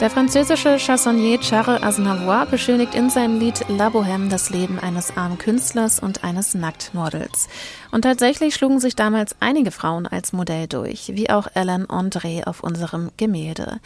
Der 0.00 0.08
französische 0.08 0.78
Chansonnier 0.78 1.38
Charles 1.40 1.82
Aznavour 1.82 2.46
beschönigt 2.46 2.94
in 2.94 3.10
seinem 3.10 3.38
Lied 3.38 3.66
La 3.68 3.88
Bohème 3.88 4.30
das 4.30 4.48
Leben 4.48 4.78
eines 4.78 5.14
armen 5.14 5.36
Künstlers 5.36 6.00
und 6.00 6.24
eines 6.24 6.54
Nacktmodels. 6.54 7.48
Und 7.90 8.00
tatsächlich 8.02 8.54
schlugen 8.54 8.80
sich 8.80 8.96
damals 8.96 9.36
einige 9.40 9.70
Frauen 9.70 10.06
als 10.06 10.32
Modell 10.32 10.68
durch, 10.68 11.12
wie 11.14 11.28
auch 11.28 11.48
Ellen 11.52 11.86
André 11.86 12.46
auf 12.46 12.64
unserem 12.64 13.10
Gemälde. 13.18 13.78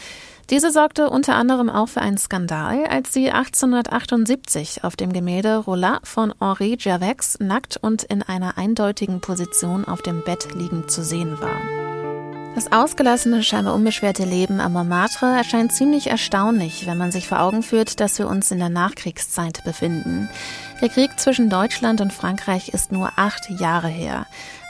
Diese 0.51 0.71
sorgte 0.71 1.11
unter 1.11 1.35
anderem 1.35 1.69
auch 1.69 1.89
für 1.89 2.01
einen 2.01 2.19
Skandal, 2.19 2.85
als 2.87 3.13
sie 3.13 3.33
1878 3.33 4.85
auf 4.85 4.95
dem 4.95 5.13
Gemälde 5.13 5.57
Rolat 5.57 6.07
von 6.07 6.33
Henri 6.39 6.77
Gervais 6.77 7.39
nackt 7.41 7.77
und 7.77 8.05
in 8.05 8.23
einer 8.23 8.57
eindeutigen 8.57 9.21
Position 9.21 9.85
auf 9.85 10.01
dem 10.01 10.23
Bett 10.23 10.55
liegend 10.55 10.93
zu 10.93 11.03
sehen 11.03 11.41
war. 11.41 11.84
Das 12.55 12.71
ausgelassene, 12.71 13.43
scheinbar 13.43 13.75
unbeschwerte 13.75 14.25
Leben 14.25 14.61
am 14.61 14.75
Montmartre 14.75 15.27
erscheint 15.27 15.73
ziemlich 15.73 16.07
erstaunlich, 16.07 16.87
wenn 16.87 16.97
man 16.97 17.11
sich 17.11 17.27
vor 17.27 17.41
Augen 17.41 17.65
führt, 17.65 17.99
dass 17.99 18.17
wir 18.21 18.29
uns 18.29 18.53
in 18.53 18.61
der 18.61 18.69
Nachkriegszeit 18.69 19.65
befinden. 19.65 20.29
Der 20.81 20.89
Krieg 20.89 21.19
zwischen 21.19 21.51
Deutschland 21.51 22.01
und 22.01 22.13
Frankreich 22.13 22.69
ist 22.69 22.93
nur 22.93 23.11
acht 23.17 23.51
Jahre 23.51 23.89
her. 23.89 24.27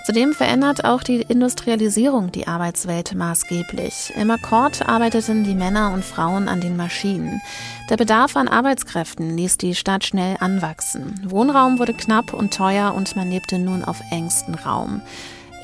Zudem 0.07 0.33
verändert 0.33 0.85
auch 0.85 1.03
die 1.03 1.23
Industrialisierung 1.23 2.33
die 2.33 2.47
Arbeitswelt 2.47 3.15
maßgeblich. 3.15 4.13
Im 4.17 4.31
Akkord 4.31 4.87
arbeiteten 4.87 5.45
die 5.45 5.55
Männer 5.55 5.93
und 5.93 6.05
Frauen 6.05 6.49
an 6.49 6.63
den 6.63 6.77
Maschinen. 6.77 7.43
Der 7.91 7.99
Bedarf 7.99 8.37
an 8.37 8.49
Arbeitskräften 8.49 9.37
ließ 9.37 9.59
die 9.59 9.75
Stadt 9.75 10.05
schnell 10.05 10.37
anwachsen. 10.41 11.21
Wohnraum 11.27 11.79
wurde 11.79 11.95
knapp 11.95 12.33
und 12.33 12.55
teuer 12.55 12.95
und 12.95 13.15
man 13.17 13.31
lebte 13.31 13.59
nun 13.59 13.85
auf 13.85 14.01
engstem 14.11 14.55
Raum. 14.55 15.03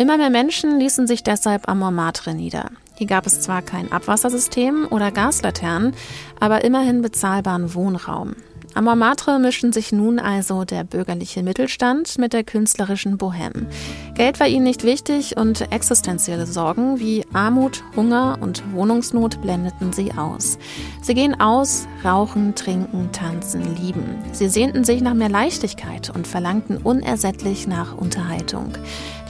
Immer 0.00 0.16
mehr 0.16 0.30
Menschen 0.30 0.80
ließen 0.80 1.06
sich 1.06 1.22
deshalb 1.22 1.68
am 1.68 1.80
Montmartre 1.80 2.34
nieder. 2.34 2.70
Hier 2.94 3.06
gab 3.06 3.26
es 3.26 3.42
zwar 3.42 3.60
kein 3.60 3.92
Abwassersystem 3.92 4.88
oder 4.88 5.10
Gaslaternen, 5.10 5.92
aber 6.40 6.64
immerhin 6.64 7.02
bezahlbaren 7.02 7.74
Wohnraum. 7.74 8.34
Am 8.72 8.84
Montmartre 8.84 9.38
mischen 9.38 9.72
sich 9.72 9.92
nun 9.92 10.18
also 10.18 10.64
der 10.64 10.84
bürgerliche 10.84 11.42
Mittelstand 11.42 12.18
mit 12.18 12.32
der 12.32 12.44
künstlerischen 12.44 13.18
Bohème. 13.18 13.66
Geld 14.14 14.40
war 14.40 14.46
ihnen 14.46 14.64
nicht 14.64 14.84
wichtig 14.84 15.36
und 15.36 15.70
existenzielle 15.72 16.46
Sorgen 16.46 17.00
wie 17.00 17.26
Armut, 17.32 17.82
Hunger 17.96 18.38
und 18.40 18.62
Wohnungsnot 18.72 19.42
blendeten 19.42 19.92
sie 19.92 20.12
aus. 20.12 20.56
Sie 21.02 21.14
gehen 21.14 21.38
aus, 21.40 21.88
rauchen, 22.04 22.54
trinken, 22.54 23.10
tanzen, 23.12 23.76
lieben. 23.76 24.22
Sie 24.32 24.48
sehnten 24.48 24.84
sich 24.84 25.02
nach 25.02 25.14
mehr 25.14 25.28
Leichtigkeit 25.28 26.08
und 26.08 26.26
verlangten 26.26 26.78
unersättlich 26.78 27.66
nach 27.66 27.96
Unterhaltung. 27.96 28.72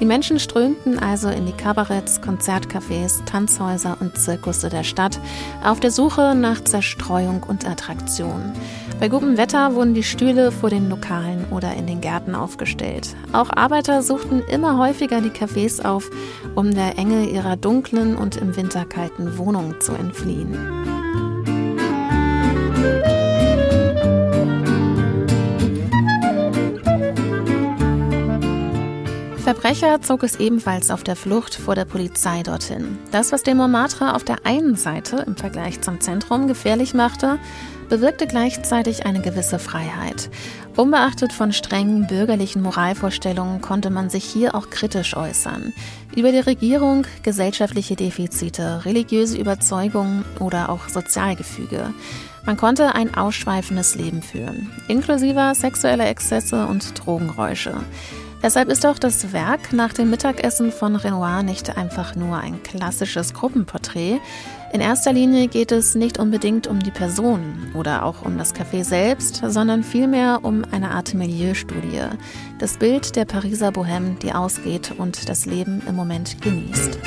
Die 0.01 0.07
Menschen 0.07 0.39
strömten 0.39 0.99
also 0.99 1.29
in 1.29 1.45
die 1.45 1.53
Kabaretts, 1.53 2.23
Konzertcafés, 2.23 3.23
Tanzhäuser 3.27 3.99
und 4.01 4.17
Zirkusse 4.17 4.71
der 4.71 4.83
Stadt 4.83 5.21
auf 5.63 5.79
der 5.79 5.91
Suche 5.91 6.35
nach 6.35 6.65
Zerstreuung 6.65 7.43
und 7.43 7.69
Attraktion. 7.69 8.53
Bei 8.99 9.09
gutem 9.09 9.37
Wetter 9.37 9.75
wurden 9.75 9.93
die 9.93 10.03
Stühle 10.03 10.53
vor 10.53 10.71
den 10.71 10.89
Lokalen 10.89 11.45
oder 11.51 11.75
in 11.75 11.87
den 11.87 12.01
Gärten 12.01 12.35
aufgestellt. 12.35 13.15
Auch 13.33 13.51
Arbeiter 13.51 14.03
suchten 14.03 14.41
immer 14.51 14.79
häufiger 14.79 15.21
die 15.21 15.31
Cafés 15.31 15.85
auf, 15.85 16.11
um 16.55 16.75
der 16.75 16.97
Enge 16.97 17.29
ihrer 17.29 17.57
dunklen 17.57 18.17
und 18.17 18.37
im 18.37 18.57
Winter 18.57 18.87
kalten 18.87 19.37
Wohnung 19.37 19.81
zu 19.81 19.93
entfliehen. 19.93 21.30
Verbrecher 29.41 30.03
zog 30.03 30.22
es 30.22 30.36
ebenfalls 30.36 30.91
auf 30.91 31.03
der 31.03 31.16
Flucht 31.16 31.55
vor 31.55 31.74
der 31.74 31.86
Polizei 31.86 32.43
dorthin. 32.43 32.99
Das, 33.11 33.32
was 33.32 33.43
den 33.43 33.57
Montmartre 33.57 34.14
auf 34.14 34.22
der 34.22 34.45
einen 34.45 34.76
Seite 34.76 35.24
im 35.26 35.34
Vergleich 35.34 35.80
zum 35.80 36.01
Zentrum 36.01 36.47
gefährlich 36.47 36.93
machte, 36.93 37.38
bewirkte 37.88 38.26
gleichzeitig 38.26 39.07
eine 39.07 39.20
gewisse 39.20 39.59
Freiheit. 39.59 40.30
Unbeachtet 40.76 41.32
von 41.32 41.53
strengen 41.53 42.07
bürgerlichen 42.07 42.62
Moralvorstellungen 42.62 43.61
konnte 43.61 43.91
man 43.91 44.11
sich 44.11 44.24
hier 44.24 44.55
auch 44.55 44.70
kritisch 44.70 45.16
äußern. 45.16 45.72
Über 46.14 46.32
die 46.32 46.38
Regierung, 46.38 47.07
gesellschaftliche 47.22 47.97
Defizite, 47.97 48.84
religiöse 48.84 49.38
Überzeugungen 49.38 50.24
oder 50.38 50.68
auch 50.68 50.88
Sozialgefüge. 50.88 51.93
Man 52.47 52.57
konnte 52.57 52.95
ein 52.95 53.14
ausschweifendes 53.14 53.95
Leben 53.97 54.22
führen, 54.22 54.70
inklusive 54.88 55.53
sexueller 55.55 56.09
Exzesse 56.09 56.66
und 56.66 57.05
Drogenräusche. 57.05 57.74
Deshalb 58.43 58.70
ist 58.70 58.86
auch 58.86 58.99
das 58.99 59.34
Werk 59.34 59.74
nach 59.74 59.93
dem 59.93 60.09
Mittagessen 60.09 60.72
von 60.72 60.97
Renoir 60.97 61.43
nicht 61.43 61.76
einfach 61.76 62.16
nur 62.16 62.38
ein 62.38 62.62
klassisches 62.62 63.34
Gruppenporträt. 63.34 64.18
In 64.72 64.80
erster 64.80 65.12
Linie 65.12 65.49
geht 65.49 65.72
es 65.72 65.95
nicht 65.95 66.18
unbedingt 66.18 66.66
um 66.66 66.80
die 66.80 66.91
Person 66.91 67.70
oder 67.74 68.05
auch 68.05 68.22
um 68.22 68.38
das 68.38 68.55
Café 68.55 68.82
selbst, 68.82 69.43
sondern 69.47 69.82
vielmehr 69.82 70.41
um 70.43 70.64
eine 70.70 70.93
Art 70.93 71.12
Milieustudie. 71.12 72.03
Das 72.59 72.78
Bild 72.78 73.14
der 73.14 73.26
Pariser 73.26 73.68
Bohème, 73.70 74.18
die 74.18 74.32
ausgeht 74.32 74.93
und 74.97 75.28
das 75.28 75.45
Leben 75.45 75.82
im 75.86 75.97
Moment 75.97 76.41
genießt. 76.41 76.99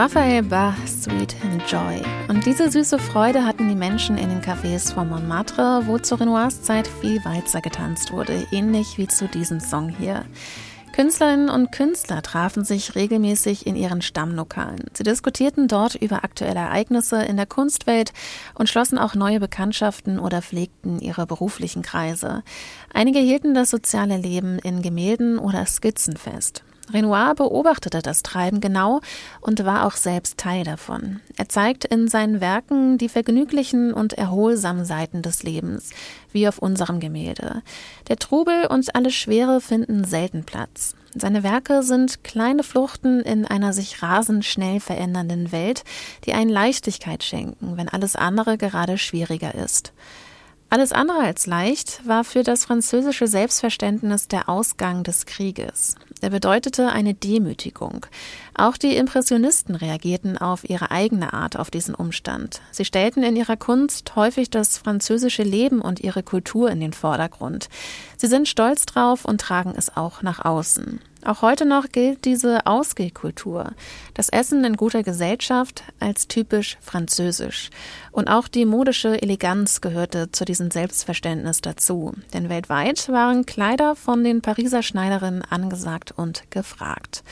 Raphael 0.00 0.42
Bach, 0.42 0.78
Sweet 0.86 1.36
and 1.42 1.62
Joy. 1.70 2.00
Und 2.28 2.46
diese 2.46 2.70
süße 2.70 2.98
Freude 2.98 3.44
hatten 3.44 3.68
die 3.68 3.74
Menschen 3.74 4.16
in 4.16 4.30
den 4.30 4.40
Cafés 4.40 4.94
von 4.94 5.10
Montmartre, 5.10 5.82
wo 5.84 5.98
zu 5.98 6.14
Renoirs 6.14 6.62
Zeit 6.62 6.88
viel 6.88 7.22
Walzer 7.26 7.60
getanzt 7.60 8.10
wurde, 8.10 8.46
ähnlich 8.50 8.96
wie 8.96 9.08
zu 9.08 9.28
diesem 9.28 9.60
Song 9.60 9.90
hier. 9.90 10.24
Künstlerinnen 10.94 11.50
und 11.50 11.70
Künstler 11.70 12.22
trafen 12.22 12.64
sich 12.64 12.94
regelmäßig 12.94 13.66
in 13.66 13.76
ihren 13.76 14.00
Stammlokalen. 14.00 14.86
Sie 14.94 15.02
diskutierten 15.02 15.68
dort 15.68 15.96
über 15.96 16.24
aktuelle 16.24 16.60
Ereignisse 16.60 17.22
in 17.22 17.36
der 17.36 17.44
Kunstwelt 17.44 18.14
und 18.54 18.70
schlossen 18.70 18.96
auch 18.96 19.14
neue 19.14 19.38
Bekanntschaften 19.38 20.18
oder 20.18 20.40
pflegten 20.40 20.98
ihre 21.00 21.26
beruflichen 21.26 21.82
Kreise. 21.82 22.42
Einige 22.94 23.18
hielten 23.18 23.52
das 23.52 23.68
soziale 23.68 24.16
Leben 24.16 24.60
in 24.60 24.80
Gemälden 24.80 25.38
oder 25.38 25.66
Skizzen 25.66 26.16
fest. 26.16 26.64
Renoir 26.92 27.34
beobachtete 27.34 28.02
das 28.02 28.22
Treiben 28.22 28.60
genau 28.60 29.00
und 29.40 29.64
war 29.64 29.86
auch 29.86 29.96
selbst 29.96 30.38
Teil 30.38 30.64
davon. 30.64 31.20
Er 31.36 31.48
zeigt 31.48 31.84
in 31.84 32.08
seinen 32.08 32.40
Werken 32.40 32.98
die 32.98 33.08
vergnüglichen 33.08 33.92
und 33.92 34.14
erholsamen 34.14 34.84
Seiten 34.84 35.22
des 35.22 35.42
Lebens, 35.42 35.90
wie 36.32 36.48
auf 36.48 36.58
unserem 36.58 37.00
Gemälde. 37.00 37.62
Der 38.08 38.16
Trubel 38.16 38.66
und 38.66 38.94
alle 38.94 39.10
Schwere 39.10 39.60
finden 39.60 40.04
selten 40.04 40.44
Platz. 40.44 40.94
Seine 41.14 41.42
Werke 41.42 41.82
sind 41.82 42.22
kleine 42.22 42.62
Fluchten 42.62 43.20
in 43.20 43.44
einer 43.44 43.72
sich 43.72 44.02
rasend 44.02 44.44
schnell 44.44 44.78
verändernden 44.78 45.50
Welt, 45.50 45.82
die 46.24 46.34
einen 46.34 46.50
Leichtigkeit 46.50 47.24
schenken, 47.24 47.76
wenn 47.76 47.88
alles 47.88 48.14
andere 48.14 48.56
gerade 48.58 48.96
schwieriger 48.96 49.54
ist. 49.54 49.92
Alles 50.72 50.92
andere 50.92 51.18
als 51.18 51.46
leicht 51.46 52.00
war 52.06 52.22
für 52.22 52.44
das 52.44 52.64
französische 52.64 53.26
Selbstverständnis 53.26 54.28
der 54.28 54.48
Ausgang 54.48 55.02
des 55.02 55.26
Krieges. 55.26 55.96
Er 56.20 56.30
bedeutete 56.30 56.90
eine 56.90 57.12
Demütigung. 57.12 58.06
Auch 58.54 58.76
die 58.76 58.94
Impressionisten 58.96 59.74
reagierten 59.74 60.38
auf 60.38 60.68
ihre 60.68 60.92
eigene 60.92 61.32
Art 61.32 61.58
auf 61.58 61.72
diesen 61.72 61.96
Umstand. 61.96 62.60
Sie 62.70 62.84
stellten 62.84 63.24
in 63.24 63.34
ihrer 63.34 63.56
Kunst 63.56 64.14
häufig 64.14 64.48
das 64.48 64.78
französische 64.78 65.42
Leben 65.42 65.80
und 65.80 65.98
ihre 65.98 66.22
Kultur 66.22 66.70
in 66.70 66.78
den 66.78 66.92
Vordergrund. 66.92 67.68
Sie 68.16 68.28
sind 68.28 68.46
stolz 68.46 68.86
drauf 68.86 69.24
und 69.24 69.40
tragen 69.40 69.74
es 69.76 69.96
auch 69.96 70.22
nach 70.22 70.44
außen. 70.44 71.00
Auch 71.24 71.42
heute 71.42 71.66
noch 71.66 71.92
gilt 71.92 72.24
diese 72.24 72.66
Ausgehkultur, 72.66 73.72
das 74.14 74.30
Essen 74.30 74.64
in 74.64 74.76
guter 74.76 75.02
Gesellschaft, 75.02 75.84
als 75.98 76.28
typisch 76.28 76.78
französisch. 76.80 77.68
Und 78.10 78.28
auch 78.28 78.48
die 78.48 78.64
modische 78.64 79.20
Eleganz 79.20 79.82
gehörte 79.82 80.32
zu 80.32 80.46
diesem 80.46 80.70
Selbstverständnis 80.70 81.60
dazu. 81.60 82.14
Denn 82.32 82.48
weltweit 82.48 83.08
waren 83.10 83.44
Kleider 83.44 83.96
von 83.96 84.24
den 84.24 84.40
Pariser 84.40 84.82
Schneiderinnen 84.82 85.42
angesagt 85.42 86.12
und 86.16 86.50
gefragt. 86.50 87.22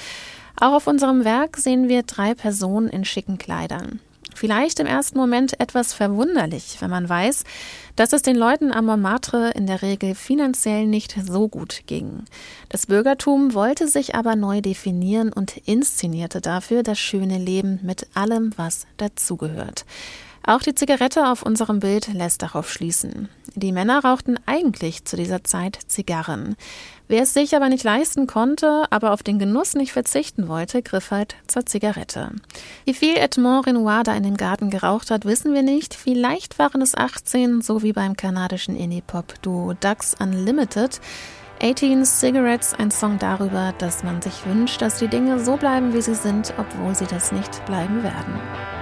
Auch 0.61 0.75
auf 0.75 0.87
unserem 0.87 1.25
Werk 1.25 1.57
sehen 1.57 1.89
wir 1.89 2.03
drei 2.03 2.35
Personen 2.35 2.89
in 2.89 3.05
schicken 3.05 3.39
Kleidern. 3.39 4.01
Vielleicht 4.39 4.79
im 4.79 4.87
ersten 4.87 5.19
Moment 5.19 5.59
etwas 5.59 5.93
verwunderlich, 5.93 6.77
wenn 6.79 6.91
man 6.91 7.09
weiß, 7.09 7.43
dass 7.97 8.13
es 8.13 8.23
den 8.23 8.37
Leuten 8.37 8.71
am 8.71 8.87
Montmartre 8.87 9.51
in 9.57 9.67
der 9.67 9.83
Regel 9.83 10.15
finanziell 10.15 10.87
nicht 10.87 11.17
so 11.27 11.49
gut 11.49 11.83
ging. 11.89 12.23
Das 12.69 12.87
Bürgertum 12.87 13.53
wollte 13.53 13.89
sich 13.89 14.15
aber 14.15 14.37
neu 14.37 14.61
definieren 14.61 15.33
und 15.33 15.57
inszenierte 15.67 16.41
dafür 16.41 16.85
das 16.85 17.01
schöne 17.01 17.37
Leben 17.37 17.81
mit 17.83 18.07
allem, 18.15 18.53
was 18.57 18.87
dazugehört. 18.97 19.85
Auch 20.45 20.63
die 20.63 20.77
Zigarette 20.77 21.27
auf 21.27 21.43
unserem 21.43 21.81
Bild 21.81 22.07
lässt 22.15 22.41
darauf 22.43 22.71
schließen. 22.71 23.29
Die 23.57 23.73
Männer 23.73 24.05
rauchten 24.05 24.39
eigentlich 24.47 25.05
zu 25.05 25.17
dieser 25.17 25.43
Zeit 25.43 25.81
Zigarren. 25.89 26.55
Wer 27.09 27.23
es 27.23 27.33
sich 27.33 27.57
aber 27.57 27.71
nicht 27.71 27.85
leisten 27.85 28.27
konnte, 28.27 28.85
aber 28.91 29.13
auf 29.13 29.23
den 29.23 29.39
Genuss 29.39 29.75
nicht 29.75 29.93
verzichten 29.93 30.47
wollte, 30.47 30.83
griff 30.83 31.11
halt 31.11 31.37
zur 31.47 31.65
Zigarette. 31.65 32.33
Wie 32.85 32.93
viel 32.93 33.17
Edmond 33.17 33.67
Renoir 33.67 34.03
da 34.03 34.15
in 34.15 34.25
dem 34.25 34.37
Garten 34.37 34.69
geraucht 34.69 35.11
hat, 35.11 35.25
wissen 35.25 35.55
wir 35.55 35.63
nicht. 35.63 35.95
Vielleicht 35.95 36.59
waren 36.59 36.83
es 36.83 36.95
18, 36.95 37.63
so 37.63 37.83
wie 37.83 37.95
beim 37.95 38.15
kanadischen 38.15 38.77
Indie-Pop-Duo 38.77 39.73
Ducks 39.81 40.17
Unlimited. 40.21 41.01
18 41.63 42.05
Cigarettes, 42.05 42.75
ein 42.75 42.91
Song 42.91 43.19
darüber, 43.19 43.73
dass 43.79 44.05
man 44.05 44.21
sich 44.21 44.45
wünscht, 44.45 44.83
dass 44.83 44.99
die 44.99 45.09
Dinge 45.09 45.41
so 45.41 45.57
bleiben, 45.57 45.95
wie 45.95 46.03
sie 46.03 46.15
sind, 46.15 46.53
obwohl 46.59 46.95
sie 46.95 47.07
das 47.07 47.33
nicht 47.33 47.65
bleiben 47.65 48.03
werden. 48.03 48.78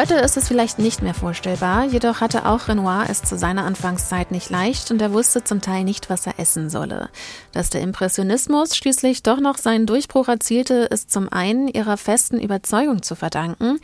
Heute 0.00 0.14
ist 0.14 0.38
es 0.38 0.48
vielleicht 0.48 0.78
nicht 0.78 1.02
mehr 1.02 1.12
vorstellbar, 1.12 1.84
jedoch 1.84 2.22
hatte 2.22 2.46
auch 2.46 2.68
Renoir 2.68 3.04
es 3.10 3.22
zu 3.22 3.36
seiner 3.36 3.66
Anfangszeit 3.66 4.30
nicht 4.30 4.48
leicht 4.48 4.90
und 4.90 5.02
er 5.02 5.12
wusste 5.12 5.44
zum 5.44 5.60
Teil 5.60 5.84
nicht, 5.84 6.08
was 6.08 6.26
er 6.26 6.38
essen 6.38 6.70
solle. 6.70 7.10
Dass 7.52 7.68
der 7.68 7.82
Impressionismus 7.82 8.74
schließlich 8.74 9.22
doch 9.22 9.40
noch 9.40 9.58
seinen 9.58 9.84
Durchbruch 9.84 10.28
erzielte, 10.28 10.84
ist 10.84 11.10
zum 11.10 11.30
einen 11.30 11.68
ihrer 11.68 11.98
festen 11.98 12.40
Überzeugung 12.40 13.02
zu 13.02 13.14
verdanken, 13.14 13.78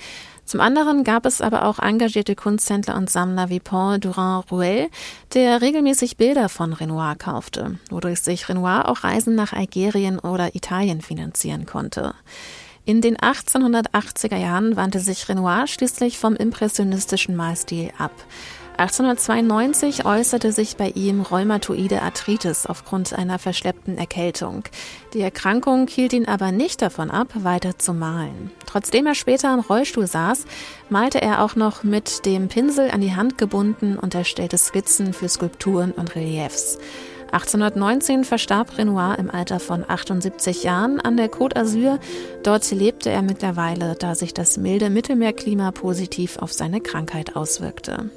zum 0.47 0.63
anderen 0.63 1.05
gab 1.05 1.27
es 1.27 1.43
aber 1.43 1.67
auch 1.67 1.81
engagierte 1.81 2.35
Kunsthändler 2.35 2.97
und 2.97 3.11
Sammler 3.11 3.51
wie 3.51 3.61
Paul 3.61 3.99
Durand-Ruel, 3.99 4.89
der 5.35 5.61
regelmäßig 5.61 6.17
Bilder 6.17 6.49
von 6.49 6.73
Renoir 6.73 7.17
kaufte, 7.17 7.79
wodurch 7.91 8.23
sich 8.23 8.49
Renoir 8.49 8.89
auch 8.89 9.05
Reisen 9.05 9.35
nach 9.35 9.53
Algerien 9.53 10.19
oder 10.19 10.55
Italien 10.55 11.03
finanzieren 11.03 11.67
konnte. 11.67 12.15
In 12.87 13.01
den 13.01 13.17
1880er 13.17 14.37
Jahren 14.37 14.77
wandte 14.77 15.01
sich 15.01 15.29
Renoir 15.29 15.67
schließlich 15.67 16.19
vom 16.19 16.37
impressionistischen 16.37 17.35
Malstil 17.35 17.91
ab. 17.99 18.13
1892 18.77 20.05
äußerte 20.05 20.53
sich 20.53 20.77
bei 20.77 20.91
ihm 20.91 21.23
rheumatoide 21.23 22.03
Arthritis 22.03 22.65
aufgrund 22.65 23.13
einer 23.13 23.41
verschleppten 23.41 23.99
Erkältung. 23.99 24.63
Die 25.15 25.21
Erkrankung 25.21 25.89
hielt 25.89 26.13
ihn 26.13 26.29
aber 26.29 26.53
nicht 26.53 26.81
davon 26.81 27.11
ab, 27.11 27.29
weiter 27.35 27.77
zu 27.77 27.93
malen. 27.93 28.53
Trotzdem 28.67 29.07
er 29.07 29.17
später 29.17 29.53
im 29.53 29.61
Rollstuhl 29.61 30.07
saß, 30.07 30.45
malte 30.89 31.21
er 31.21 31.43
auch 31.43 31.57
noch 31.57 31.83
mit 31.83 32.25
dem 32.25 32.47
Pinsel 32.47 32.93
an 32.93 33.01
die 33.01 33.17
Hand 33.17 33.37
gebunden 33.37 33.99
und 33.99 34.15
erstellte 34.15 34.59
Skizzen 34.59 35.13
für 35.13 35.29
Skulpturen 35.29 35.91
und 35.91 36.15
Reliefs. 36.15 36.79
1819 37.37 38.25
verstarb 38.25 38.79
Renoir 38.79 39.19
im 39.19 39.31
Alter 39.31 39.61
von 39.61 39.85
78 39.87 40.63
Jahren 40.63 41.03
an 41.03 41.19
der 41.19 41.31
Côte 41.31 41.55
d'Azur. 41.55 41.99
Dort 42.43 42.71
lebte 42.71 43.11
er 43.11 43.21
mittlerweile, 43.21 43.95
da 43.95 44.15
sich 44.15 44.33
das 44.33 44.57
milde 44.57 44.89
Mittelmeerklima 44.89 45.71
positiv 45.71 46.39
auf 46.39 46.55
seine 46.55 46.81
Krankheit 46.81 47.37
auswirkte. 47.37 48.11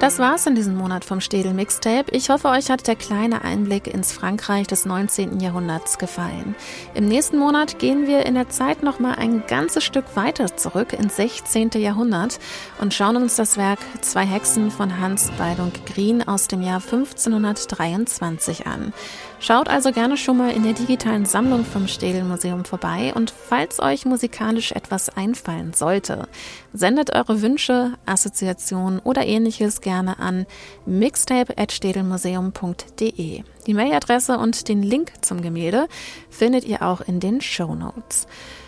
Das 0.00 0.18
war's 0.18 0.46
in 0.46 0.54
diesem 0.54 0.76
Monat 0.76 1.04
vom 1.04 1.20
Städel 1.20 1.52
Mixtape. 1.52 2.10
Ich 2.12 2.30
hoffe, 2.30 2.48
euch 2.48 2.70
hat 2.70 2.86
der 2.86 2.96
kleine 2.96 3.44
Einblick 3.44 3.86
ins 3.86 4.12
Frankreich 4.12 4.66
des 4.66 4.86
19. 4.86 5.40
Jahrhunderts 5.40 5.98
gefallen. 5.98 6.54
Im 6.94 7.04
nächsten 7.04 7.36
Monat 7.36 7.78
gehen 7.78 8.06
wir 8.06 8.24
in 8.24 8.34
der 8.34 8.48
Zeit 8.48 8.82
noch 8.82 8.98
mal 8.98 9.16
ein 9.16 9.46
ganzes 9.46 9.84
Stück 9.84 10.16
weiter 10.16 10.56
zurück 10.56 10.94
ins 10.94 11.16
16. 11.16 11.72
Jahrhundert 11.72 12.40
und 12.80 12.94
schauen 12.94 13.16
uns 13.16 13.36
das 13.36 13.58
Werk 13.58 13.80
Zwei 14.00 14.24
Hexen 14.24 14.70
von 14.70 15.00
Hans 15.00 15.30
Baldung 15.32 15.70
Green 15.84 16.26
aus 16.26 16.48
dem 16.48 16.62
Jahr 16.62 16.80
1523 16.80 18.66
an. 18.66 18.94
Schaut 19.42 19.70
also 19.70 19.90
gerne 19.90 20.18
schon 20.18 20.36
mal 20.36 20.50
in 20.50 20.64
der 20.64 20.74
digitalen 20.74 21.24
Sammlung 21.24 21.64
vom 21.64 21.88
Städel 21.88 22.24
Museum 22.24 22.66
vorbei 22.66 23.14
und 23.14 23.30
falls 23.30 23.80
euch 23.80 24.04
musikalisch 24.04 24.72
etwas 24.72 25.08
einfallen 25.08 25.72
sollte, 25.72 26.28
sendet 26.74 27.14
eure 27.14 27.40
Wünsche, 27.40 27.94
Assoziationen 28.04 28.98
oder 28.98 29.24
ähnliches 29.24 29.80
gerne 29.80 30.18
an 30.18 30.44
mixtape.städelmuseum.de. 30.84 33.42
Die 33.66 33.74
Mailadresse 33.74 34.36
und 34.36 34.68
den 34.68 34.82
Link 34.82 35.12
zum 35.22 35.40
Gemälde 35.40 35.88
findet 36.28 36.64
ihr 36.64 36.82
auch 36.82 37.00
in 37.00 37.18
den 37.18 37.40
Show 37.40 37.74
Notes. 37.74 38.26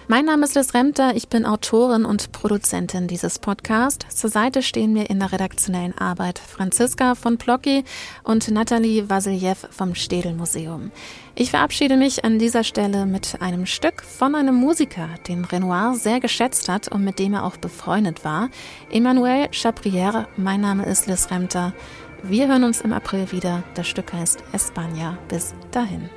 Mein 0.08 0.24
Name 0.24 0.44
ist 0.44 0.56
Liz 0.56 0.74
Remter, 0.74 1.14
ich 1.14 1.28
bin 1.28 1.46
Autorin 1.46 2.04
und 2.04 2.32
Produzentin 2.32 3.06
dieses 3.06 3.38
Podcasts. 3.38 4.16
Zur 4.16 4.30
Seite 4.30 4.60
stehen 4.60 4.92
mir 4.92 5.08
in 5.08 5.20
der 5.20 5.30
redaktionellen 5.30 5.96
Arbeit 5.96 6.40
Franziska 6.40 7.14
von 7.14 7.38
Plocki 7.38 7.84
und 8.24 8.50
Nathalie 8.50 9.08
Vasiljev 9.08 9.68
vom 9.70 9.94
Städel 9.94 10.34
Museum. 10.34 10.90
Ich 11.36 11.50
verabschiede 11.50 11.96
mich 11.96 12.24
an 12.24 12.40
dieser 12.40 12.64
Stelle 12.64 13.06
mit 13.06 13.40
einem 13.40 13.64
Stück 13.64 14.02
von 14.02 14.34
einem 14.34 14.56
Musiker, 14.56 15.08
den 15.28 15.44
Renoir 15.44 15.94
sehr 15.94 16.18
geschätzt 16.18 16.68
hat 16.68 16.88
und 16.88 17.04
mit 17.04 17.20
dem 17.20 17.34
er 17.34 17.44
auch 17.44 17.56
befreundet 17.56 18.24
war, 18.24 18.50
Emmanuel 18.90 19.46
Chaprière. 19.52 20.26
Mein 20.36 20.62
Name 20.62 20.84
ist 20.84 21.06
Liz 21.06 21.30
Remter. 21.30 21.72
Wir 22.24 22.48
hören 22.48 22.64
uns 22.64 22.80
im 22.80 22.92
April 22.92 23.30
wieder. 23.30 23.62
Das 23.74 23.86
Stück 23.86 24.12
heißt 24.12 24.42
España. 24.52 25.16
Bis 25.28 25.54
dahin. 25.70 26.10